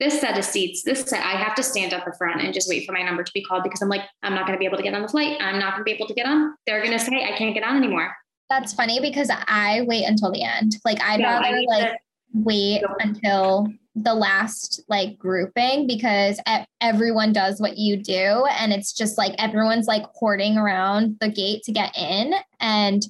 [0.00, 2.68] this set of seats this set i have to stand up the front and just
[2.68, 4.66] wait for my number to be called because i'm like i'm not going to be
[4.66, 6.52] able to get on the flight i'm not going to be able to get on
[6.66, 8.14] they're going to say i can't get on anymore
[8.50, 10.76] That's funny because I wait until the end.
[10.84, 11.98] Like I'd Yeah, rather like to-
[12.34, 16.40] wait until the last like grouping because
[16.80, 21.62] everyone does what you do and it's just like everyone's like hoarding around the gate
[21.62, 23.04] to get in and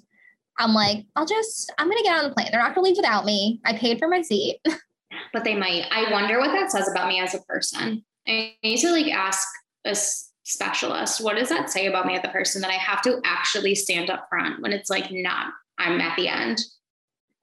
[0.59, 2.49] I'm like I'll just I'm going to get on the plane.
[2.53, 3.61] They're not going to leave without me.
[3.65, 4.61] I paid for my seat.
[5.33, 8.77] but they might i wonder what that says about me as a person i need
[8.79, 9.47] to like ask
[9.85, 13.01] a s- specialist what does that say about me as a person that i have
[13.03, 16.59] to actually stand up front when it's like not i'm at the end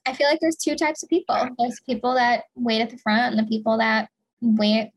[0.04, 1.36] I feel like there's two types of people.
[1.60, 4.10] There's people that wait at the front and the people that
[4.42, 4.90] wait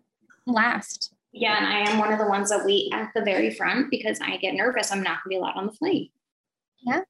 [0.46, 1.12] last.
[1.32, 4.18] yeah and i am one of the ones that wait at the very front because
[4.22, 6.10] i get nervous i'm not going to be allowed on the flight
[6.80, 7.00] Yeah.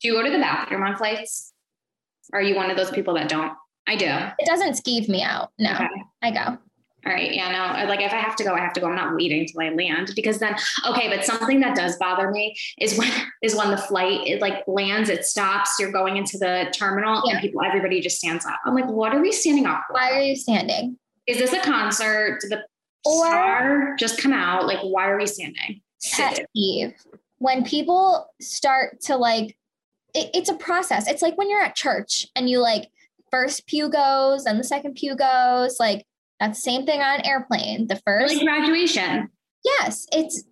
[0.00, 1.52] do you go to the bathroom on flights
[2.32, 3.52] are you one of those people that don't
[3.88, 5.50] i do It doesn't skeeve me out.
[5.58, 5.88] No, Okay.
[6.22, 6.58] I go.
[7.06, 7.34] All right.
[7.34, 8.86] Yeah, no, like if I have to go, I have to go.
[8.88, 10.56] I'm not waiting till I land because then,
[10.88, 13.10] okay, but something that does bother me is when
[13.42, 17.34] is when the flight it like lands, it stops, you're going into the terminal Yeah.
[17.34, 18.58] and people, everybody just stands up.
[18.64, 19.94] I'm like, what are we standing up for?
[19.94, 20.96] Why are you standing?
[21.26, 22.38] Is this a concert?
[22.40, 22.64] Do the
[23.04, 24.66] Or- Star, just come out.
[24.66, 25.80] Like, why are we standing?
[26.12, 26.92] pet peeve
[27.38, 29.56] when people start to like
[30.14, 32.90] it, it's a process it's like when you're at church and you like
[33.30, 36.04] first pew goes and the second pew goes like
[36.40, 39.28] that's the same thing on an airplane the first Like graduation.
[39.64, 40.44] yes it's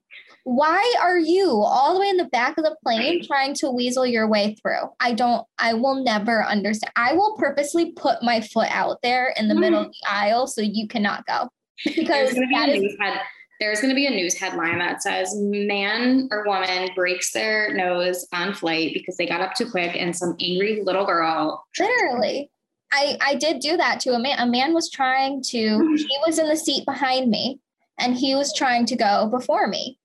[0.45, 4.05] why are you all the way in the back of the plane trying to weasel
[4.05, 8.68] your way through i don't i will never understand i will purposely put my foot
[8.71, 10.12] out there in the middle of the mm.
[10.12, 11.49] aisle so you cannot go
[11.85, 13.21] because There's a is news head,
[13.61, 18.55] there's gonna be a news headline that says man or woman breaks their nose on
[18.55, 21.64] flight because they got up too quick and some angry little girl.
[21.79, 22.51] Literally.
[22.92, 24.38] I, I did do that to a man.
[24.38, 25.59] A man was trying to,
[25.96, 27.59] he was in the seat behind me
[27.98, 29.98] and he was trying to go before me.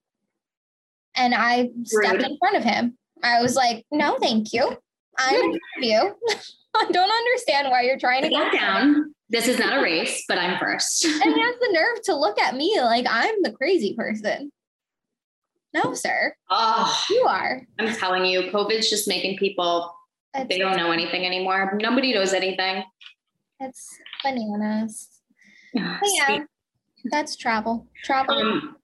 [1.16, 2.24] And I stepped Rude.
[2.32, 2.98] in front of him.
[3.24, 4.78] I was like, no, thank you.
[5.18, 6.16] I'm in front of you.
[6.76, 9.14] I don't understand why you're trying to Get go down.
[9.30, 11.04] This is not a race, but I'm first.
[11.06, 14.52] And he has the nerve to look at me like I'm the crazy person.
[15.74, 16.34] No, sir.
[16.50, 17.62] Oh, You are.
[17.80, 19.94] I'm telling you, COVID's just making people
[20.46, 21.78] they don't know anything anymore.
[21.82, 22.84] Nobody knows anything.
[23.60, 25.10] it's bananas.
[25.74, 26.40] But yeah,
[27.06, 27.88] that's travel.
[28.04, 28.36] Travel.
[28.36, 28.76] Um,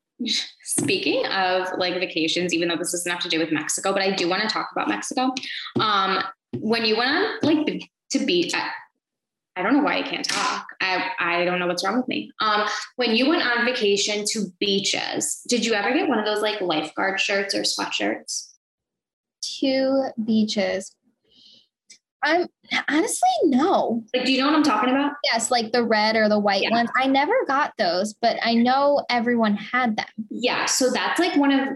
[0.63, 4.11] speaking of like vacations, even though this doesn't have to do with Mexico, but I
[4.11, 5.33] do want to talk about Mexico.
[5.79, 6.23] Um,
[6.59, 8.69] when you went on like to beach, I,
[9.55, 10.67] I don't know why I can't talk.
[10.81, 12.31] I I don't know what's wrong with me.
[12.39, 16.41] Um, when you went on vacation to beaches, did you ever get one of those
[16.41, 18.49] like lifeguard shirts or sweatshirts?
[19.43, 20.95] two beaches.
[22.23, 22.47] I'm
[22.89, 24.03] honestly no.
[24.15, 25.11] Like, do you know what I'm talking about?
[25.31, 26.71] Yes, like the red or the white Yeah.
[26.71, 26.89] ones.
[26.97, 30.05] I never got those, but I know everyone had them.
[30.29, 31.67] Yeah, so that's like one of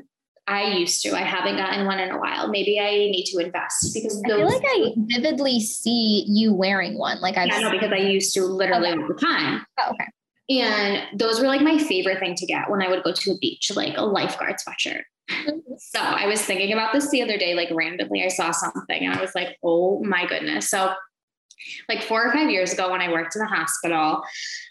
[0.50, 1.14] I used to.
[1.14, 2.48] I haven't gotten one in a while.
[2.48, 7.20] Maybe I need to invest because I feel like I vividly see you wearing one.
[7.20, 9.66] Like I've Yeah, no, because I used to literally all the time.
[9.80, 10.06] oh, okay.
[10.50, 13.38] And those were like my favorite thing to get when I would go to a
[13.38, 15.02] beach, like a lifeguard sweatshirt.
[15.30, 15.74] Mm-hmm.
[15.78, 19.14] So I was thinking about this the other day, like randomly, I saw something and
[19.14, 20.70] I was like, oh my goodness.
[20.70, 20.94] So,
[21.90, 24.24] like four or five years ago, when I worked in the hospital,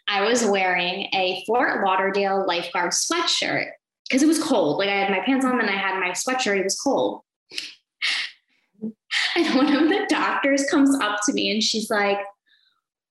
[0.08, 3.70] I was wearing a Fort Lauderdale lifeguard sweatshirt
[4.08, 4.78] because it was cold.
[4.78, 7.20] Like I had my pants on and I had my sweatshirt, it was cold.
[8.82, 8.88] Mm-hmm.
[9.36, 12.18] And one of the doctors comes up to me and she's like,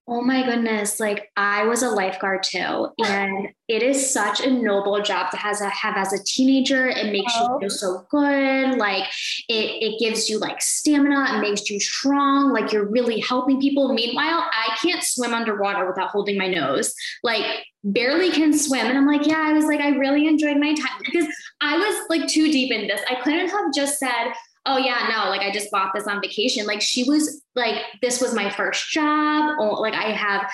[0.08, 2.88] Oh my goodness, like I was a lifeguard too.
[3.04, 6.86] And it is such a noble job to has a, have as a teenager.
[6.86, 8.78] It makes you feel so good.
[8.78, 9.02] Like
[9.48, 13.92] it, it gives you like stamina, it makes you strong, like you're really helping people.
[13.92, 16.94] Meanwhile, I can't swim underwater without holding my nose.
[17.24, 18.86] Like barely can swim.
[18.86, 21.26] And I'm like, yeah, I was like, I really enjoyed my time because
[21.60, 23.00] I was like too deep in this.
[23.10, 24.32] I couldn't have just said,
[24.66, 26.66] oh yeah, no, like I just bought this on vacation.
[26.66, 29.56] Like she was like, this was my first job.
[29.58, 30.50] Or like I have,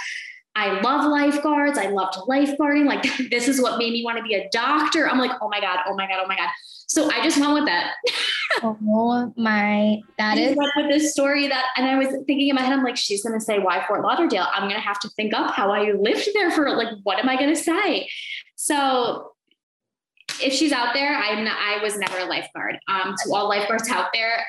[0.55, 1.79] I love lifeguards.
[1.79, 2.87] I loved lifeguarding.
[2.87, 5.09] Like this is what made me want to be a doctor.
[5.09, 6.49] I'm like, oh my God, oh my God, oh my God.
[6.87, 7.95] So I just went with that.
[8.65, 12.75] Oh my, that is with this story that, and I was thinking in my head,
[12.75, 14.47] I'm like, she's going to say why Fort Lauderdale.
[14.53, 17.31] I'm going to have to think up how I lived there for like, what am
[17.31, 18.09] I going to say?
[18.57, 19.33] So
[20.43, 22.79] if she's out there, I'm not, I was never a lifeguard.
[22.89, 24.45] Um, to all lifeguards out there,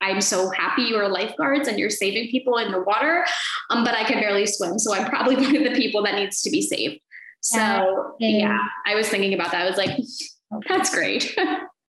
[0.00, 3.24] I'm so happy you're lifeguards and you're saving people in the water.
[3.70, 4.78] Um, but I can barely swim.
[4.78, 7.00] So I'm probably one of the people that needs to be saved.
[7.40, 8.28] So Yeah.
[8.38, 9.62] yeah, I was thinking about that.
[9.62, 9.98] I was like,
[10.68, 11.36] that's great.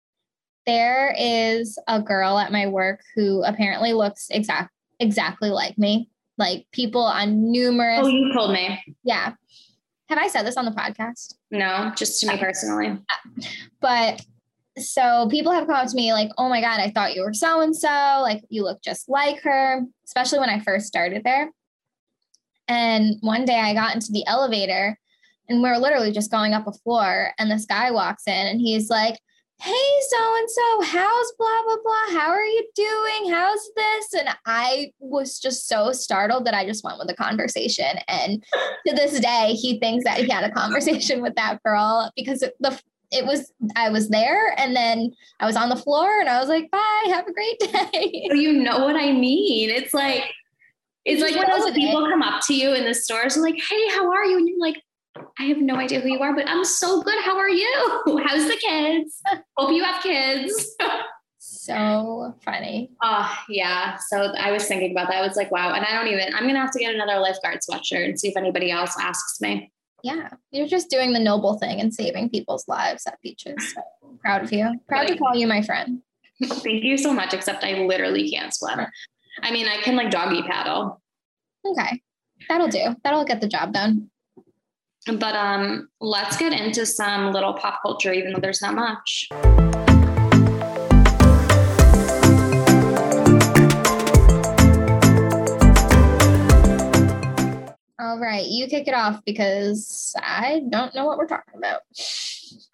[0.65, 6.09] there is a girl at my work who apparently looks exact exactly like me.
[6.37, 8.81] Like people on numerous oh, you told me.
[9.03, 9.33] yeah.
[10.09, 11.35] Have I said this on the podcast?
[11.51, 12.97] No, just to me personally.
[13.09, 13.19] Ah.
[13.79, 14.25] But
[14.77, 17.33] so people have come up to me like, oh my God, I thought you were
[17.33, 17.87] so and so.
[17.87, 21.51] Like you look just like her, especially when I first started there.
[22.67, 24.97] And one day I got into the elevator
[25.47, 27.31] and we're literally just going up a floor.
[27.37, 29.19] And this guy walks in and he's like,
[29.61, 32.19] hey, so and so, how's blah, blah, blah?
[32.19, 33.31] How are you doing?
[33.31, 34.13] How's this?
[34.13, 37.97] And I was just so startled that I just went with the conversation.
[38.07, 38.43] And
[38.87, 42.55] to this day, he thinks that he had a conversation with that girl because it-
[42.59, 42.79] the
[43.11, 46.47] it was I was there and then I was on the floor and I was
[46.47, 47.59] like, bye, have a great
[47.91, 48.27] day.
[48.31, 49.71] You know what I mean.
[49.71, 50.25] It's like
[51.05, 53.89] it's like when those people come up to you in the stores and like, hey,
[53.89, 54.37] how are you?
[54.37, 54.79] And you're like,
[55.39, 57.21] I have no idea who you are, but I'm so good.
[57.23, 58.03] How are you?
[58.25, 59.21] How's the kids?
[59.57, 60.75] Hope you have kids.
[61.37, 62.91] So funny.
[63.01, 63.97] Oh, yeah.
[64.09, 65.17] So I was thinking about that.
[65.23, 65.73] I was like, wow.
[65.73, 68.29] And I don't even, I'm going to have to get another lifeguard sweatshirt and see
[68.29, 69.71] if anybody else asks me.
[70.03, 70.29] Yeah.
[70.51, 73.73] You're just doing the noble thing and saving people's lives at beaches.
[73.73, 73.81] So
[74.21, 74.79] proud of you.
[74.87, 76.01] Proud to call you my friend.
[76.43, 78.79] Thank you so much, except I literally can't swim.
[79.41, 81.01] I mean, I can like doggy paddle.
[81.65, 82.01] Okay.
[82.47, 82.95] That'll do.
[83.03, 84.09] That'll get the job done.
[85.05, 89.27] But um, let's get into some little pop culture, even though there's not much.
[97.99, 101.81] All right, you kick it off because I don't know what we're talking about.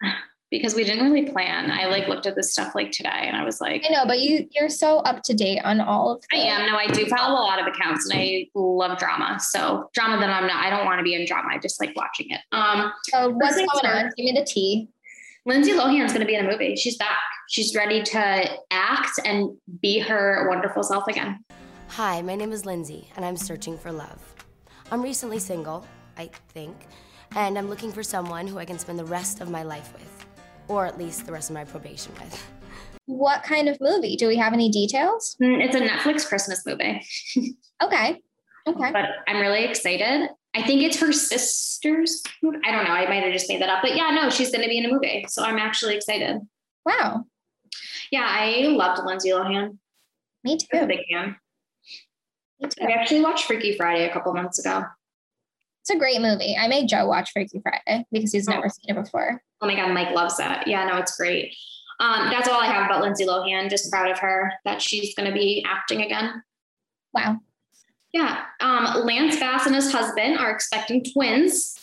[0.58, 1.70] Because we didn't really plan.
[1.70, 4.20] I like looked at this stuff like today, and I was like, I know, but
[4.20, 6.24] you you're so up to date on all of.
[6.32, 6.70] I am.
[6.70, 9.38] No, I do follow a lot of accounts, and I love drama.
[9.40, 10.64] So drama that I'm not.
[10.64, 11.48] I don't want to be in drama.
[11.52, 12.40] I just like watching it.
[12.52, 14.04] Um, So what's First going on?
[14.04, 14.16] first.
[14.16, 14.88] Give me the tea.
[15.44, 16.74] Lindsay Lohan's going to be in a movie.
[16.74, 17.20] She's back.
[17.48, 21.44] She's ready to act and be her wonderful self again.
[21.90, 24.20] Hi, my name is Lindsay, and I'm searching for love.
[24.90, 25.86] I'm recently single,
[26.18, 26.74] I think,
[27.36, 30.15] and I'm looking for someone who I can spend the rest of my life with,
[30.68, 32.44] or at least the rest of my probation with.
[33.06, 34.16] What kind of movie?
[34.16, 35.36] Do we have any details?
[35.42, 37.00] Mm, It's a Netflix Christmas movie,
[37.82, 38.20] Okay.
[38.68, 38.90] Okay.
[38.92, 40.28] but I'm really excited.
[40.54, 42.22] I think it's her sister's.
[42.42, 42.58] movie.
[42.64, 42.90] I don't know.
[42.92, 44.86] I might have just made that up, but yeah, no, she's going to be in
[44.86, 46.40] a movie, so I'm actually excited.
[46.84, 47.24] Wow.
[48.10, 49.78] Yeah, I loved Lindsay Lohan.
[50.42, 50.86] Me I'm a too.
[50.88, 51.36] big fan.
[52.60, 52.84] Me too.
[52.86, 54.82] I actually watched Freaky Friday a couple months ago.
[55.88, 56.56] It's a great movie.
[56.58, 58.52] I made Joe watch Freaky Friday because he's Oh.
[58.54, 59.40] never seen it before.
[59.60, 60.66] Oh my God, Mike loves that.
[60.66, 61.54] Yeah, no, it's great.
[62.00, 63.70] Um, that's all I have about Lindsay Lohan.
[63.70, 66.42] Just proud of her that she's going to be acting again.
[67.14, 67.38] Wow.
[68.12, 68.46] Yeah.
[68.58, 71.78] Um, Lance Bass and his husband are expecting twins.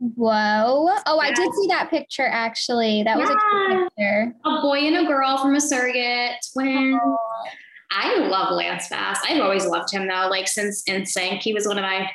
[0.00, 0.90] Whoa.
[1.06, 3.04] Oh, I did see that picture actually.
[3.04, 3.32] That was a
[3.70, 4.34] cute picture.
[4.44, 7.00] A boy and a girl from a surrogate twin.
[7.90, 9.18] I love Lance Bass.
[9.26, 10.28] I've always loved him though.
[10.28, 12.10] Like since NSYNC, he was one of my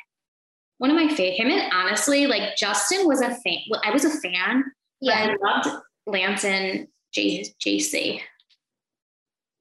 [0.81, 1.35] one of my favorite.
[1.39, 3.59] Him and honestly, like Justin was a fan.
[3.69, 4.63] well, I was a fan,
[4.99, 5.35] but Yeah.
[5.39, 8.19] I loved Lance and J- JC.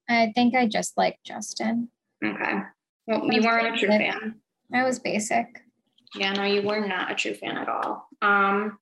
[0.09, 1.91] I think I just like Justin.
[2.25, 2.55] Okay.
[3.07, 4.37] Well, you weren't a true fan.
[4.73, 5.47] I was basic.
[6.15, 8.09] Yeah, no, you were not a true fan at all.
[8.23, 8.79] Um,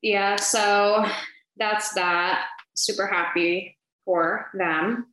[0.00, 1.04] yeah, so
[1.56, 2.46] that's that.
[2.76, 5.06] Super happy for them.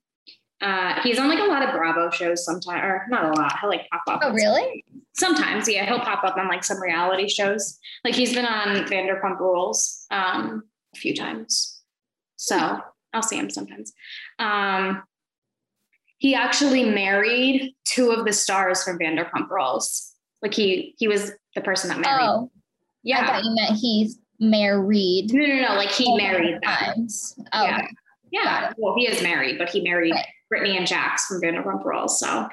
[0.61, 3.59] Uh, he's on like a lot of Bravo shows sometimes, or not a lot.
[3.59, 4.21] He'll like pop up.
[4.23, 4.85] Oh, really?
[5.13, 7.77] Sometimes, yeah, he'll pop up on like some reality shows.
[8.03, 10.63] Like he's been on Vanderpump Rules um,
[10.93, 11.81] a few times,
[12.37, 12.79] so
[13.13, 13.93] I'll see him sometimes.
[14.39, 15.03] Um,
[16.17, 20.13] he actually married two of the stars from Vanderpump Rules.
[20.41, 22.23] Like he he was the person that married.
[22.25, 22.59] Oh, I
[23.03, 23.27] yeah.
[23.27, 25.33] thought you meant he's married.
[25.33, 25.75] No, no, no.
[25.75, 26.61] Like he married them.
[26.61, 27.35] times.
[27.53, 27.77] Oh, Yeah.
[27.77, 27.87] okay.
[28.31, 28.73] Yeah.
[28.77, 30.25] Well, he is married, but he married Right.
[30.55, 32.19] Brittany and Jax from Vanderpump Rules.
[32.19, 32.47] So,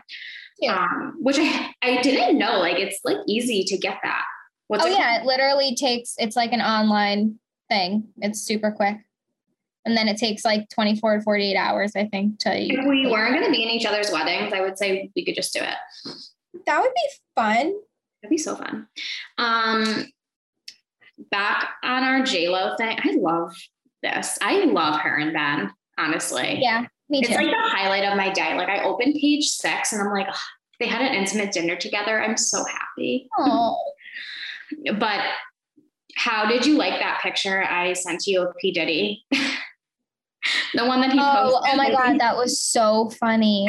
[0.61, 0.75] Yeah.
[0.83, 2.59] um, which I I didn't know.
[2.59, 4.25] Like it's like easy to get that.
[4.69, 7.39] What's oh it yeah, it literally takes it's like an online
[7.71, 8.09] thing.
[8.19, 8.97] It's super quick.
[9.85, 13.35] And then it takes like 24 to 48 hours, I think, to If we weren't
[13.35, 15.75] going to be in each other's weddings, I would say we could just do it.
[16.67, 17.75] that would be fun.
[18.23, 18.87] That'd be so fun.
[19.39, 20.07] Um,
[21.33, 23.57] back on our J Lo thing, I love
[24.05, 24.39] this.
[24.41, 25.73] I love her and Ben.
[25.99, 27.35] Honestly, Yeah, me it's too.
[27.35, 28.55] like the highlight of my day.
[28.57, 30.37] Like I opened page six, and I'm like, "Ugh,
[30.83, 32.21] they had an intimate dinner together.
[32.21, 33.29] I'm so happy.
[33.39, 33.79] oh,
[34.99, 35.21] But
[36.17, 39.25] how did you like that picture I sent you of P Diddy?
[39.31, 41.73] the one that he oh, posted.
[41.73, 43.67] oh my god, that was so funny.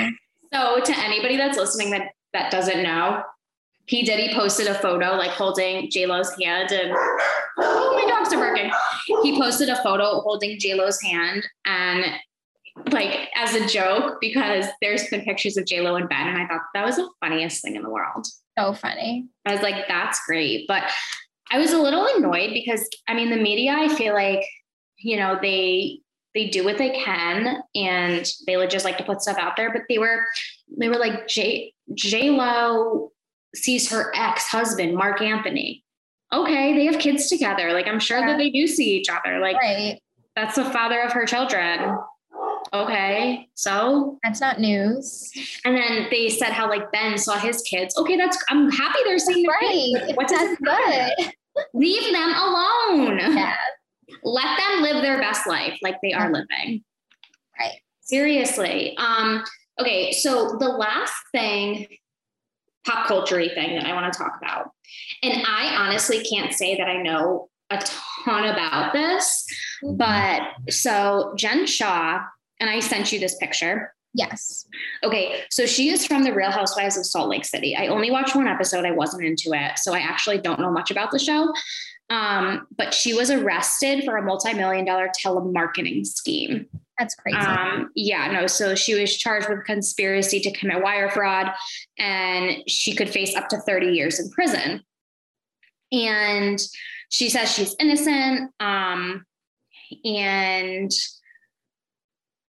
[0.54, 3.22] So to anybody that's listening that that doesn't know,
[3.88, 6.92] P Diddy posted a photo like holding J Lo's hand, and
[7.60, 8.72] oh my dogs are barking.
[9.22, 12.06] He posted a photo holding J Lo's hand, and
[12.92, 16.48] like as a joke because there's been pictures of J Lo and Ben, and I
[16.48, 18.26] thought that was the funniest thing in the world.
[18.58, 19.28] So funny.
[19.46, 20.84] I was like, that's great, but
[21.52, 24.44] I was a little annoyed because I mean the media, I feel like
[24.98, 26.00] you know they
[26.34, 29.72] they do what they can and they would just like to put stuff out there
[29.72, 30.26] but they were
[30.80, 33.12] they were like j j lo
[33.54, 35.84] sees her ex-husband marc anthony
[36.34, 38.28] okay they have kids together like i'm sure Yeah.
[38.28, 40.00] that they do see each other like Right.
[40.36, 41.98] that's the father of her children
[42.72, 45.32] okay so That's not news.
[45.66, 49.20] and then they said how like ben saw his kids okay that's i'm happy they're
[49.20, 50.04] seeing their kids, Right.
[50.08, 50.58] but what That's
[51.18, 51.34] good.
[51.74, 53.56] leave them alone Yeah.
[54.24, 56.84] let them live their best life like they are living
[57.60, 57.80] Right.
[58.02, 59.44] seriously um
[59.80, 61.88] okay so the last thing
[62.86, 64.72] pop culture thing that i want to talk about
[65.24, 67.78] and i honestly can't say that i know a
[68.26, 69.46] ton about this
[69.96, 72.20] but so jen Shah
[72.64, 74.68] and i sent you this picture Yes.
[75.04, 77.76] Okay, so she is from the Real Housewives of Salt Lake City.
[77.76, 78.86] I only watched one episode.
[78.86, 81.52] I wasn't into it, so I actually don't know much about the show.
[82.12, 86.68] Um, but she was arrested for a multi-million dollar telemarketing scheme.
[87.00, 87.40] That's crazy.
[87.40, 88.46] Um, yeah, no.
[88.46, 91.50] So she was charged with conspiracy to commit wire fraud,
[91.98, 94.84] and she could face up to 30 years in prison.
[95.92, 96.60] and
[97.10, 99.26] she says she's innocent um,
[100.06, 100.92] and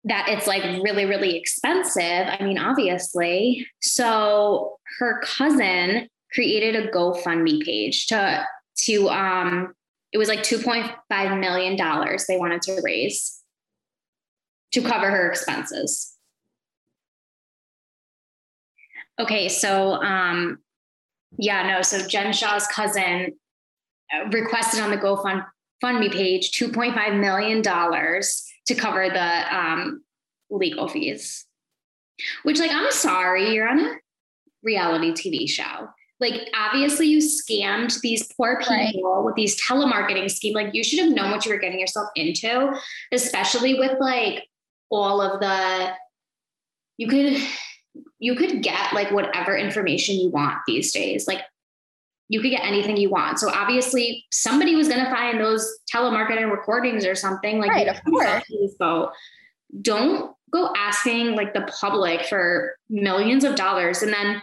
[0.07, 3.67] that it's like really really expensive i mean obviously.
[3.81, 8.45] So her cousin created a gofundme page to
[8.85, 9.73] to um
[10.11, 13.41] it was like 2.5 million dollars they wanted to raise
[14.71, 16.13] to cover her expenses.
[19.19, 20.59] Okay so um
[21.37, 23.33] yeah no so jen Shah's cousin
[24.13, 30.03] uh, requested on the gofundme page 2.5 million dollars to cover the um,
[30.49, 31.45] legal fees.
[32.43, 33.95] Which like i'm sorry you're on a
[34.63, 35.87] reality tv show.
[36.19, 39.23] Like obviously you scammed these poor people right.
[39.23, 40.55] with these telemarketing scheme.
[40.55, 42.75] Like you should have known what you were getting yourself into
[43.11, 44.47] especially with like
[44.89, 45.93] all of the
[46.97, 47.39] you could
[48.19, 51.27] you could get like whatever information you want these days.
[51.27, 51.41] Like
[52.29, 56.51] you could get anything you want so obviously somebody was going to find those telemarketing
[56.51, 58.43] recordings or something like right, of course.
[58.77, 59.11] So
[59.81, 64.41] don't go asking like the public for millions of dollars and then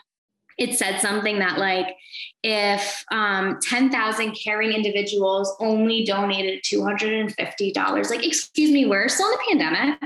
[0.58, 1.96] it said something that like
[2.42, 9.44] if um, 10,000 caring individuals only donated $250, like, excuse me, we're still in the
[9.48, 9.98] pandemic.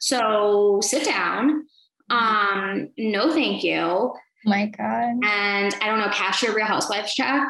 [0.00, 1.66] So sit down.
[2.10, 4.12] Um, no, thank you.
[4.44, 5.20] My God.
[5.24, 7.46] And I don't know, cash your real housewives check.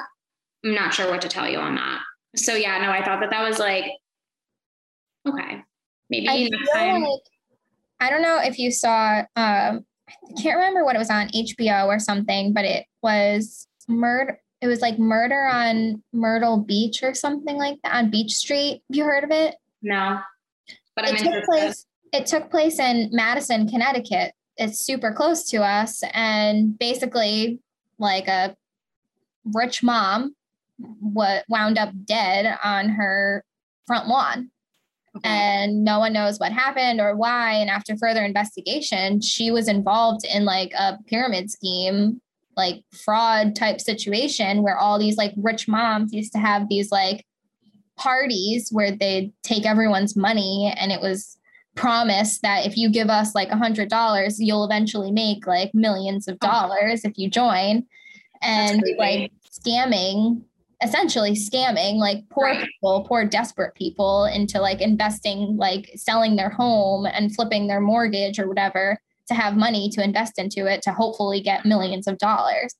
[0.65, 2.01] I'm not sure what to tell you on that.
[2.37, 3.85] So yeah, no, I thought that that was like,
[5.29, 5.63] okay,
[6.11, 7.03] maybe I next time.
[7.03, 7.21] Like,
[8.01, 11.87] I don't know if you saw um, I can't remember what it was on HBO
[11.87, 14.41] or something, but it was murder.
[14.61, 18.83] It was like murder on Myrtle Beach or something like that on Beach Street.
[18.89, 19.57] Have you heard of it?
[19.83, 20.21] No,
[20.97, 21.87] but I'm it took place.
[22.13, 24.33] It took place in Madison, Connecticut.
[24.57, 27.61] It's super close to us, and basically,
[27.99, 28.57] like a
[29.45, 30.35] rich mom,
[30.79, 33.45] what wound up dead on her
[33.87, 34.51] front lawn.
[35.23, 37.53] And no one knows what happened or why.
[37.53, 42.21] And after further investigation she was involved in like a pyramid scheme
[42.57, 47.25] like fraud type situation where all these like rich moms used to have these like
[47.97, 51.37] parties where they'd take everyone's money and it was
[51.75, 56.29] promised that if you give us like a hundred dollars you'll eventually make like millions
[56.29, 56.47] of oh.
[56.47, 57.85] dollars if you join
[58.43, 60.43] and like scamming
[60.85, 62.67] essentially scamming like poor right.
[62.67, 68.39] people, poor desperate people into like investing, like selling their home and flipping their mortgage
[68.39, 68.99] or whatever
[69.29, 72.75] to have money to invest into it to hopefully get millions of dollars.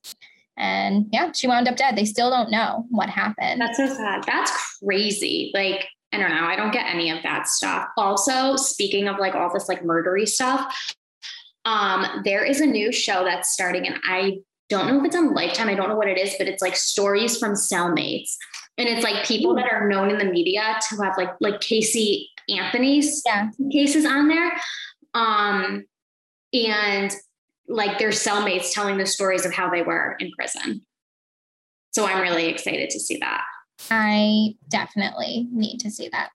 [0.57, 1.97] And yeah, she wound up dead.
[1.97, 3.61] They still don't know what happened.
[3.61, 4.23] That's so sad.
[4.27, 5.51] That's crazy.
[5.55, 6.47] Like, I don't know.
[6.47, 7.89] I don't get any of that stuff.
[7.97, 10.95] Also, speaking of like all this like murdery stuff,
[11.65, 14.39] um, there is a new show that's starting, and I
[14.69, 15.69] don't know if it's on Lifetime.
[15.69, 18.37] I don't know what it is, but it's like stories from cellmates.
[18.77, 22.31] And it's like people that are known in the media to have like like Casey
[22.49, 23.51] Anthony's yeah.
[23.73, 24.53] cases on there.
[25.15, 25.85] Um,
[26.53, 27.13] and
[27.69, 30.85] like their cellmates telling the stories of how they were in prison.
[31.93, 33.45] So I'm really excited to see that.
[33.91, 36.31] I definitely need to see that.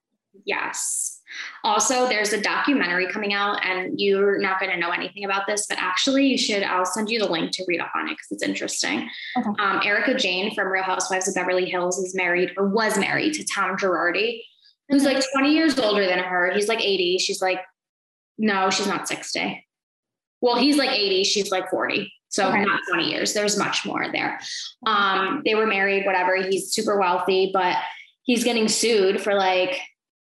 [0.45, 1.21] Yes.
[1.63, 5.67] Also, there's a documentary coming out, and you're not going to know anything about this,
[5.67, 6.63] but actually, you should.
[6.63, 9.09] I'll send you the link to read up on it because it's interesting.
[9.37, 9.49] Okay.
[9.59, 13.45] Um, Erika Jayne from Real Housewives of Beverly Hills is married or was married to
[13.45, 14.41] Tom Girardi,
[14.89, 16.51] who's like 20 years older than her.
[16.51, 17.19] He's like 80.
[17.19, 17.59] She's like,
[18.37, 19.65] no, she's not 60.
[20.41, 21.25] Well, he's like 80.
[21.25, 22.11] She's like 40.
[22.29, 22.63] So okay.
[22.63, 23.33] not 20 years.
[23.33, 24.39] There's much more there.
[24.85, 26.35] Um, they were married, whatever.
[26.35, 27.75] He's super wealthy, but
[28.23, 29.81] he's getting sued for like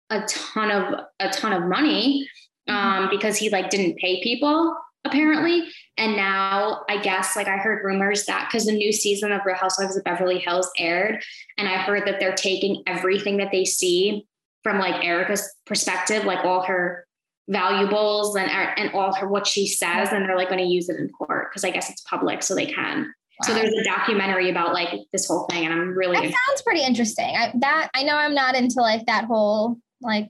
[0.09, 2.27] a ton of a ton of money
[2.67, 3.09] um, mm-hmm.
[3.09, 5.67] because he like didn't pay people apparently.
[5.97, 9.55] And now I guess like I heard rumors that because the new season of Real
[9.55, 11.23] Housewives of Beverly Hills aired,
[11.57, 14.27] and I heard that they're taking everything that they see
[14.63, 17.05] from like Erika's perspective, like all her
[17.49, 20.97] valuables and and all her what she says, and they're like going to use it
[20.97, 23.03] in court because I guess it's public, so they can.
[23.03, 23.47] Wow.
[23.47, 26.15] So there's a documentary about like this whole thing, and I'm really.
[26.15, 27.35] That sounds pretty interesting.
[27.35, 30.29] I, that I know I'm not into like that whole like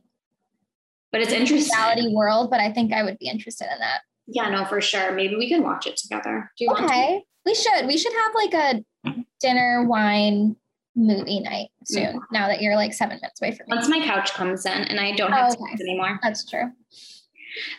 [1.11, 4.49] but it's interesting reality world but i think i would be interested in that yeah
[4.49, 6.85] no for sure maybe we can watch it together do you want?
[6.85, 10.55] okay we should we should have like a dinner wine
[10.95, 12.17] movie night soon mm-hmm.
[12.31, 14.99] now that you're like seven minutes away from me once my couch comes in and
[14.99, 15.83] i don't have oh, okay.
[15.83, 16.71] anymore that's true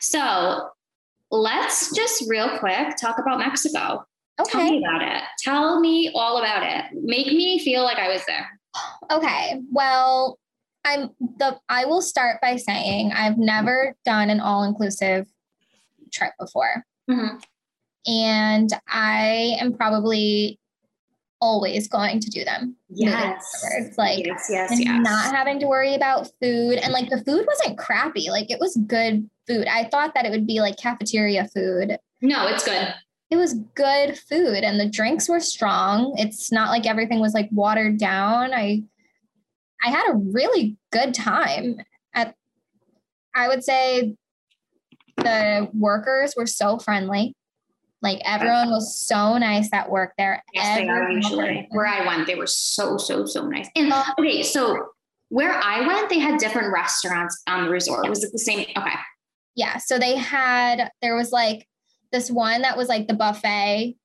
[0.01, 0.69] so
[1.31, 4.05] let's just real quick talk about mexico
[4.41, 4.51] okay.
[4.51, 8.25] tell me about it tell me all about it make me feel like i was
[8.27, 8.47] there
[9.11, 10.39] okay well
[10.85, 15.27] I'm the I will start by saying I've never done an all-inclusive
[16.13, 16.85] trip before.
[17.11, 17.37] Mm-hmm.
[18.11, 20.59] And I am probably
[21.41, 22.77] always going to do them.
[22.89, 23.45] Yes.
[23.97, 25.01] Like yes, yes, and yes.
[25.03, 26.79] not having to worry about food.
[26.79, 28.31] And like the food wasn't crappy.
[28.31, 29.67] Like it was good food.
[29.67, 31.99] I thought that it would be like cafeteria food.
[32.21, 32.95] no, it's good.
[33.31, 36.15] It was good food and the drinks were strong.
[36.17, 38.55] It's not like everything was like watered down.
[38.55, 38.83] I
[39.85, 41.77] I had a really good time
[42.15, 42.35] at
[43.35, 44.17] I would say
[45.17, 47.35] the workers were so friendly.
[48.03, 50.43] Like everyone was so nice that worked there.
[50.55, 51.67] Yes, they are usually.
[51.71, 53.69] Where I went, they were so, so, so nice.
[53.75, 54.91] And okay, so
[55.31, 58.09] where I went, they had different restaurants on the resort.
[58.09, 58.67] Was it the same?
[58.77, 58.95] Okay.
[59.57, 61.67] yeah so they had there was like
[62.13, 63.97] this one that was like the buffet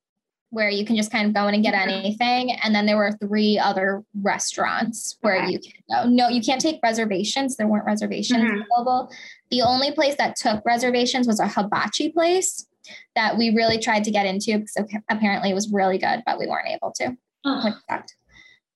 [0.50, 3.12] where you can just kind of go in and get anything and then there were
[3.12, 5.52] three other restaurants where Okay.
[5.52, 8.62] you can go no you can't take reservations there weren't reservations Mhm.
[8.62, 9.10] available
[9.50, 12.66] the only place that took reservations was a hibachi place
[13.14, 14.76] that we really tried to get into because
[15.10, 17.70] apparently it was really good but we weren't able to Oh.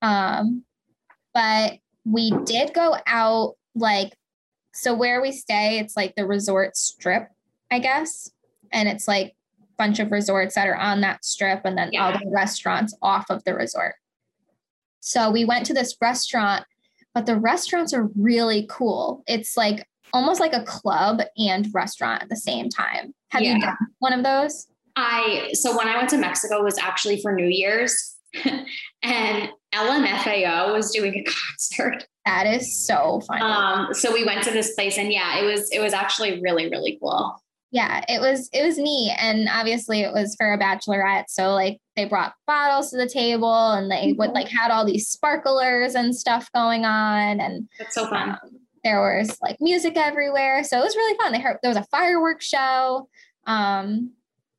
[0.02, 0.64] Um,
[1.34, 4.12] but we did go out like
[4.74, 7.28] so where we stay, it's like the resort strip,
[7.70, 8.30] I guess,
[8.72, 12.12] and it's like a bunch of resorts that are on that strip, and then all
[12.12, 13.94] the restaurants off of the resort.
[15.00, 16.64] So we went to this restaurant,
[17.14, 19.24] but the restaurants are really cool.
[19.26, 23.14] It's like almost like a club and restaurant at the same time.
[23.30, 23.60] Have you Yeah.
[23.60, 24.66] done one of those?
[24.96, 28.16] I so when I went to Mexico it was actually for New Year's,
[29.02, 32.04] and LMFAO was doing a concert.
[32.26, 33.40] That is so funny.
[33.42, 36.68] Um, so we went to this place, and yeah, it was it was actually really
[36.68, 37.36] really cool.
[37.70, 41.76] yeah it was it was neat and obviously it was for a bachelorette so like
[41.96, 46.16] they brought bottles to the table and they would like had all these sparklers and
[46.16, 48.30] stuff going on and That's so fun.
[48.30, 48.38] um,
[48.84, 51.86] there was like music everywhere so it was really fun they heard there was a
[51.90, 53.08] fireworks show
[53.46, 54.10] um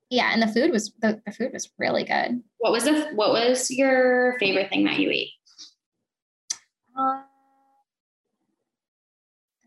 [0.09, 3.32] yeah and the food was the, the food was really good What was the what
[3.32, 5.30] was your favorite thing that you ate?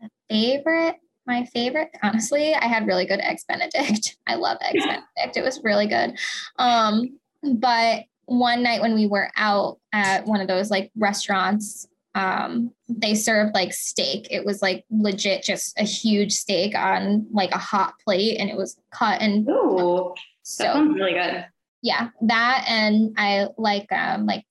[0.01, 0.95] The favorite,
[1.25, 4.17] my favorite, honestly, I had really good eggs Benedict.
[4.27, 5.37] I love eggs Benedict.
[5.37, 6.17] It was really good.
[6.59, 7.19] Um,
[7.55, 13.15] but one night when we were out at one of those like restaurants, um, they
[13.15, 14.27] served like steak.
[14.29, 18.55] It was like legit just a huge steak on like a hot plate and it
[18.57, 21.45] was cut and Ooh, that so sounds really good.
[21.81, 24.45] yeah, that and I like um like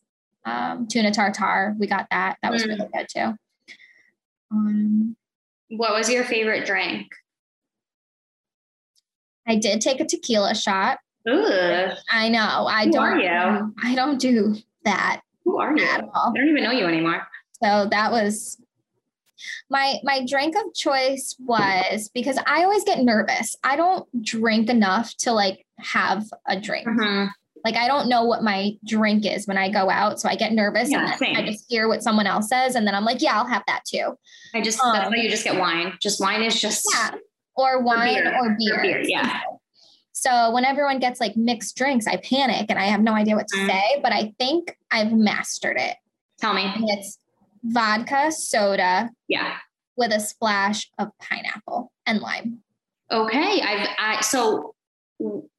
[0.44, 1.76] um tuna tartare.
[1.78, 2.38] We got that.
[2.42, 2.68] That was Mm.
[2.68, 3.34] really good too.
[4.50, 5.16] Um
[5.70, 7.06] What was your favorite drink?
[9.46, 10.98] I did take a tequila shot.
[11.30, 12.66] Ugh, I know.
[12.68, 13.74] I Who don't are you?
[13.82, 15.84] I don't do that who are you?
[15.84, 17.26] at I don't even know you anymore.
[17.62, 18.58] So that was
[19.70, 23.56] my my drink of choice was because I always get nervous.
[23.64, 26.86] I don't drink enough to like have a drink.
[26.86, 27.28] Mhm.
[27.64, 30.52] Like I don't know what my drink is when I go out, so I get
[30.52, 31.36] nervous Yeah, and same.
[31.36, 33.84] I just hear what someone else says, and then I'm like, yeah, I'll have that
[33.84, 34.16] too.
[34.54, 35.94] I just that's Um, why you just get wine.
[36.00, 37.12] Just wine is just Yeah,
[37.56, 38.34] or wine beer.
[38.34, 38.80] or Or beer.
[38.82, 39.40] beer, yeah.
[40.12, 43.48] So when everyone gets like mixed drinks, I panic and I have no idea what
[43.48, 43.66] to Mm.
[43.68, 44.00] say.
[44.02, 45.96] But I think I've mastered it.
[46.40, 46.64] Tell me.
[46.64, 47.18] And it's
[47.64, 49.56] vodka, soda Yeah.
[49.96, 52.62] with a splash of pineapple and lime.
[53.10, 53.60] Okay.
[53.60, 54.74] I've I so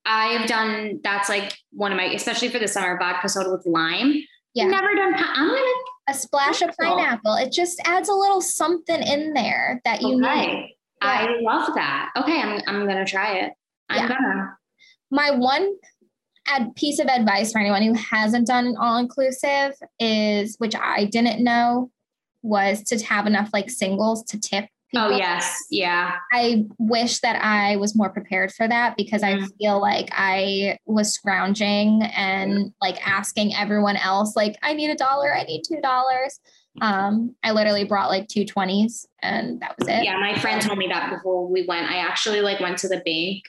[0.06, 4.16] I've done that's like one of my especially for the summer vodka soda with lime.
[4.54, 4.66] Yeah.
[4.66, 5.14] Never done.
[5.16, 5.62] I'm gonna
[6.10, 7.36] A splash of pineapple.
[7.36, 10.28] It just adds a little something in there that you need.
[10.28, 10.76] Okay.
[11.02, 12.10] I love that.
[12.18, 13.54] Okay, I'm I'm gonna try it.
[13.90, 14.08] I'm Yeah.
[14.10, 14.58] gonna.
[15.12, 15.76] My one
[16.48, 21.06] ad- piece of advice for anyone who hasn't done an all inclusive is, which I
[21.06, 21.90] didn't know,
[22.44, 24.66] was to have enough like singles to tip.
[24.96, 26.18] Oh yes, yeah.
[26.32, 29.48] I wish that I was more prepared for that because I Mm.
[29.58, 35.34] feel like I was scrounging and like asking everyone else, like, I need a dollar,
[35.36, 36.40] I need two dollars.
[36.82, 40.04] Um, I literally brought like two twenties and that was it.
[40.04, 41.90] Yeah, my friend told me that before we went.
[41.90, 43.44] I actually like went to the bank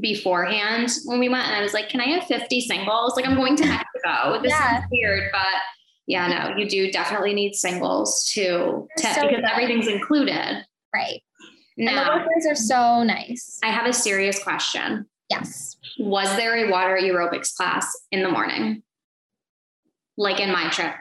[0.00, 3.16] beforehand when we went and I was like, Can I have 50 singles?
[3.16, 4.40] Like I'm going to Mexico.
[4.42, 4.78] This Yeah.
[4.78, 5.60] is weird, but
[6.06, 9.44] yeah, no, you do definitely need singles to tip so because good.
[9.44, 10.64] everything's included.
[10.94, 11.22] Right.
[11.78, 13.58] And the workers are so nice.
[13.62, 15.06] I have a serious question.
[15.28, 15.76] Yes.
[15.98, 18.82] Was there a water aerobics class in the morning?
[20.16, 20.94] Like in my trip.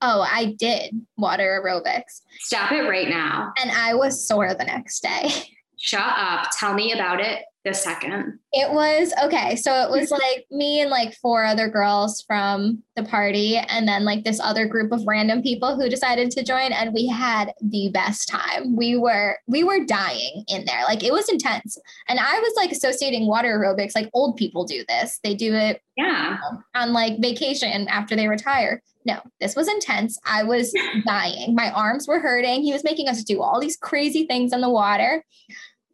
[0.00, 3.52] Oh, I did water aerobics Stop it right now.
[3.60, 5.28] and I was sore the next day.
[5.76, 6.48] Shut up.
[6.58, 7.42] Tell me about it.
[7.64, 8.38] The second?
[8.52, 9.56] It was okay.
[9.56, 14.04] So it was like me and like four other girls from the party, and then
[14.04, 17.90] like this other group of random people who decided to join, and we had the
[17.92, 18.76] best time.
[18.76, 20.82] We were we were dying in there.
[20.84, 21.78] Like it was intense,
[22.08, 23.94] and I was like associating water aerobics.
[23.94, 25.20] Like old people do this.
[25.22, 26.38] They do it Yeah.
[26.50, 28.82] Um, on like vacation after they retire.
[29.04, 30.18] No, this was intense.
[30.26, 30.74] I was
[31.06, 31.54] dying.
[31.54, 32.62] My arms were hurting.
[32.62, 35.24] He was making us do all these crazy things in the water.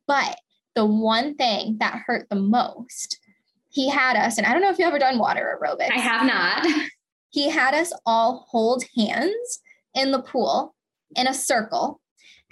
[0.07, 0.37] But
[0.75, 3.19] the one thing that hurt the most,
[3.71, 5.91] he had us, and I don't know if you've ever done water aerobics.
[5.91, 6.67] I have not.
[7.31, 9.61] He had us all hold hands
[9.95, 10.75] in the pool
[11.17, 12.01] in a circle.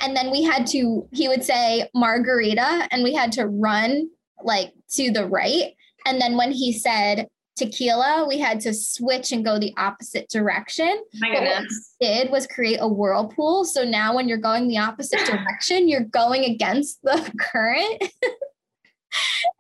[0.01, 4.09] And then we had to, he would say margarita, and we had to run
[4.43, 5.75] like to the right.
[6.05, 11.03] And then when he said tequila, we had to switch and go the opposite direction.
[11.15, 11.95] My But what goodness.
[12.01, 13.65] we did was create a whirlpool.
[13.65, 18.03] So now when you're going the opposite direction, you're going against the current.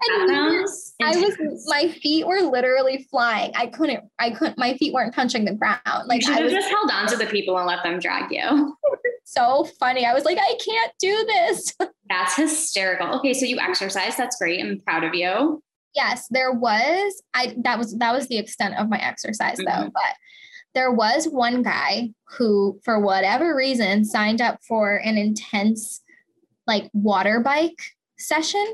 [0.09, 3.53] And sounds I was my feet were literally flying.
[3.55, 5.81] I couldn't I couldn't my feet weren't touching the ground.
[6.07, 7.99] Like you should I have was just held on to the people and let them
[7.99, 8.77] drag you.
[9.25, 10.07] so funny.
[10.07, 11.75] I was like, I can't do this.
[12.09, 13.15] That's hysterical.
[13.19, 14.17] Okay, so you exercise.
[14.17, 14.61] That's great.
[14.61, 15.63] I'm proud of you.
[15.95, 19.65] Yes, there was I that was that was the extent of my exercise though.
[19.65, 19.93] Mhm.
[19.93, 20.15] But
[20.75, 26.01] there was one guy who, for whatever reason, signed up for an intense
[26.67, 27.83] like water bike
[28.19, 28.67] session.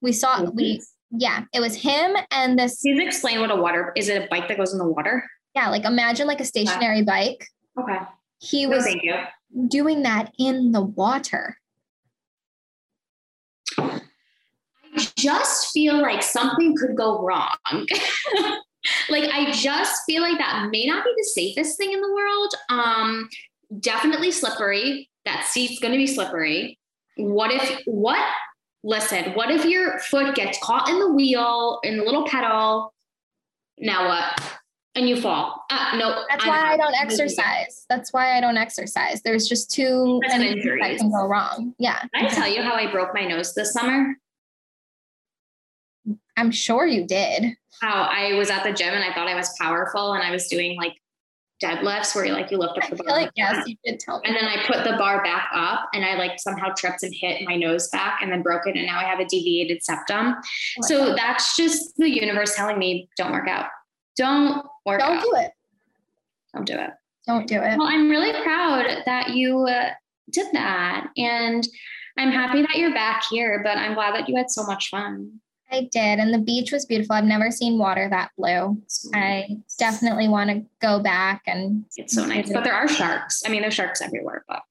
[0.00, 0.80] We saw we
[1.10, 4.08] yeah, it was him and this Please explain what a water is.
[4.08, 5.24] It a bike that goes in the water?
[5.56, 7.46] yeah, like imagine like a stationary bike.
[7.80, 7.98] Okay.
[8.38, 9.14] He No, was you.
[9.66, 11.56] doing that in the water.
[13.78, 14.00] I
[14.98, 17.56] just feel like something could go wrong.
[19.08, 22.54] like I just feel like that may not be the safest thing in the world.
[22.68, 23.28] Um,
[23.80, 25.10] definitely slippery.
[25.24, 26.78] That seat's going to be slippery.
[27.16, 28.24] What if what?
[28.84, 32.94] Listen, what if your foot gets caught in the wheel in the little pedal?
[33.78, 34.40] Now what?
[34.94, 35.64] And you fall.
[35.70, 37.84] Uh, no, That's I'm why I don't exercise.
[37.88, 39.20] That's why I don't exercise.
[39.22, 41.74] There's just too many things that can go wrong.
[41.78, 42.00] Yeah.
[42.14, 44.16] Can I tell you how I broke my nose this summer?
[46.38, 47.54] I'm sure you did.
[47.82, 50.46] how I was at the gym and I thought I was powerful and I was
[50.48, 50.94] doing like
[51.62, 53.16] deadlifts where you like you lift up the feel bar.
[53.16, 54.28] like yes, you did tell me.
[54.28, 57.42] And then I put the bar back up and I like somehow tripped and hit
[57.48, 60.34] my nose back and then broke it and now I have a deviated septum.
[60.36, 61.18] Oh So God.
[61.18, 63.66] that's just the universe telling me don't work out.
[64.16, 65.08] Don't work out.
[65.08, 65.22] don't out.
[65.24, 65.50] do it.
[66.54, 66.90] Don't do it.
[67.26, 67.76] Don't do it.
[67.78, 69.90] Well, I'm really proud that you uh,
[70.30, 71.66] did that and
[72.16, 75.40] I'm happy that you're back here, but I'm glad that you had so much fun.
[75.70, 76.18] I did.
[76.18, 77.14] And the beach was beautiful.
[77.14, 78.80] I've never seen water that blue.
[79.14, 82.50] I definitely want to go back and It's so nice.
[82.50, 83.42] But there are sharks.
[83.46, 84.62] I mean, there's sharks everywhere, but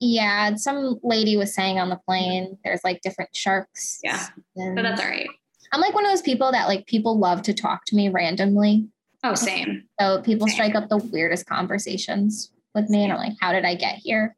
[0.00, 4.00] yeah, some lady was saying on the plane there's like different sharks.
[4.02, 4.26] Yeah.
[4.56, 5.28] And but that's all right.
[5.72, 8.86] I'm like one of those people that like people love to talk to me randomly.
[9.24, 9.84] Oh, same.
[9.98, 13.74] So people strike up the weirdest conversations with me, and I'm like, how did I
[13.74, 14.36] get here?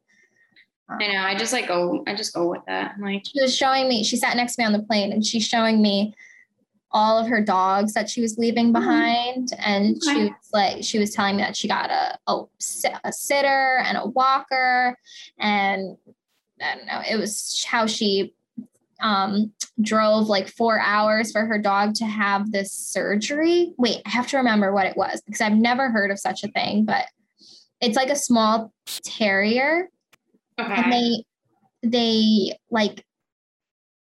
[0.89, 1.19] I know.
[1.19, 2.03] I just like go.
[2.07, 2.93] I just go with that.
[2.95, 5.25] I'm like, She was showing me, she sat next to me on the plane and
[5.25, 6.13] she's showing me
[6.91, 9.49] all of her dogs that she was leaving behind.
[9.59, 12.43] And she was like, she was telling me that she got a, a,
[13.03, 14.97] a sitter and a walker.
[15.37, 15.97] And
[16.61, 18.33] I don't know, it was how she
[18.99, 23.73] um drove like four hours for her dog to have this surgery.
[23.77, 26.47] Wait, I have to remember what it was because I've never heard of such a
[26.47, 27.05] thing, but
[27.79, 28.73] it's like a small
[29.03, 29.89] terrier
[30.57, 31.23] and they
[31.83, 33.03] they like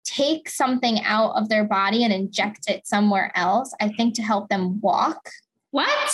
[0.05, 4.49] take something out of their body and inject it somewhere else i think to help
[4.49, 5.28] them walk
[5.70, 6.11] What?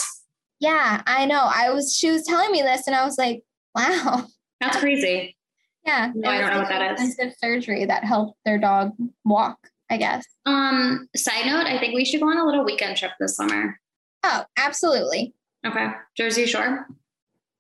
[0.61, 3.43] yeah i know i was she was telling me this and i was like
[3.75, 4.27] wow
[4.61, 5.37] That's crazy.
[5.87, 7.17] yeah No, I don't know what that is.
[7.39, 8.93] surgery that helped their dog
[9.25, 9.59] walk
[9.91, 11.09] i guess Um.
[11.15, 13.79] Side note: I think we should go on a little weekend trip this summer.
[14.25, 15.35] oh absolutely
[15.67, 15.87] Okay.
[16.15, 16.87] Jersey Shore.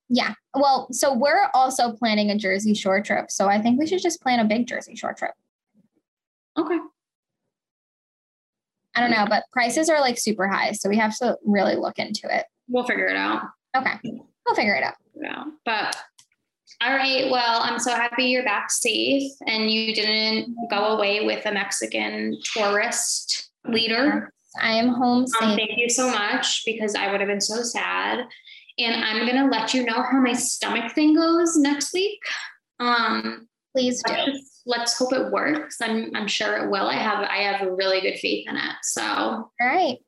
[0.08, 4.02] Yeah well so we're also planning a jersey shore trip so i think we should
[4.02, 5.32] just plan a big jersey shore trip
[6.58, 6.78] Okay.
[8.94, 11.98] i don't know but prices are like super high so we have to really look
[11.98, 13.42] into it We'll figure it out.
[13.76, 15.44] okay we'll figure it out Yeah.
[15.64, 15.96] But
[16.82, 17.30] all right.
[17.30, 22.36] Well, I'm so happy you're back safe and you didn't go away with a Mexican
[22.52, 24.32] tourist leader.
[24.60, 25.56] I am home Um, safe.
[25.56, 28.26] thank you so much because I would have been so sad.
[28.78, 32.20] And I'm gonna let you know how my stomach thing goes next week.
[32.80, 34.12] Um, Please do.
[34.12, 35.78] let's, let's hope it works.
[35.80, 36.86] I'm I'm sure it will.
[36.86, 38.76] I have I have really good faith in it.
[38.82, 39.98] So All right.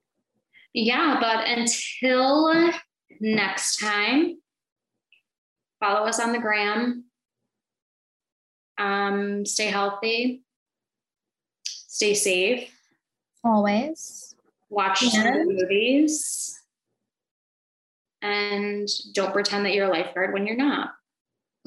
[0.75, 2.73] yeah, but until
[3.21, 4.39] next time,
[5.81, 7.05] follow us on the gram.
[8.79, 10.43] Um, stay healthy.
[11.64, 12.71] Stay safe.
[13.43, 14.35] Always.
[14.69, 15.47] Watch And?
[15.57, 16.56] movies.
[18.23, 20.91] And don't pretend that you're a lifeguard when you're not.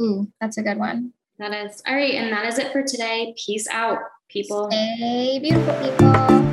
[0.02, 1.14] Ooh, that's a good one.
[1.38, 2.16] That is all right.
[2.16, 3.34] And that is it for today.
[3.46, 4.70] Peace out, people.
[4.72, 6.49] Stay beautiful, people.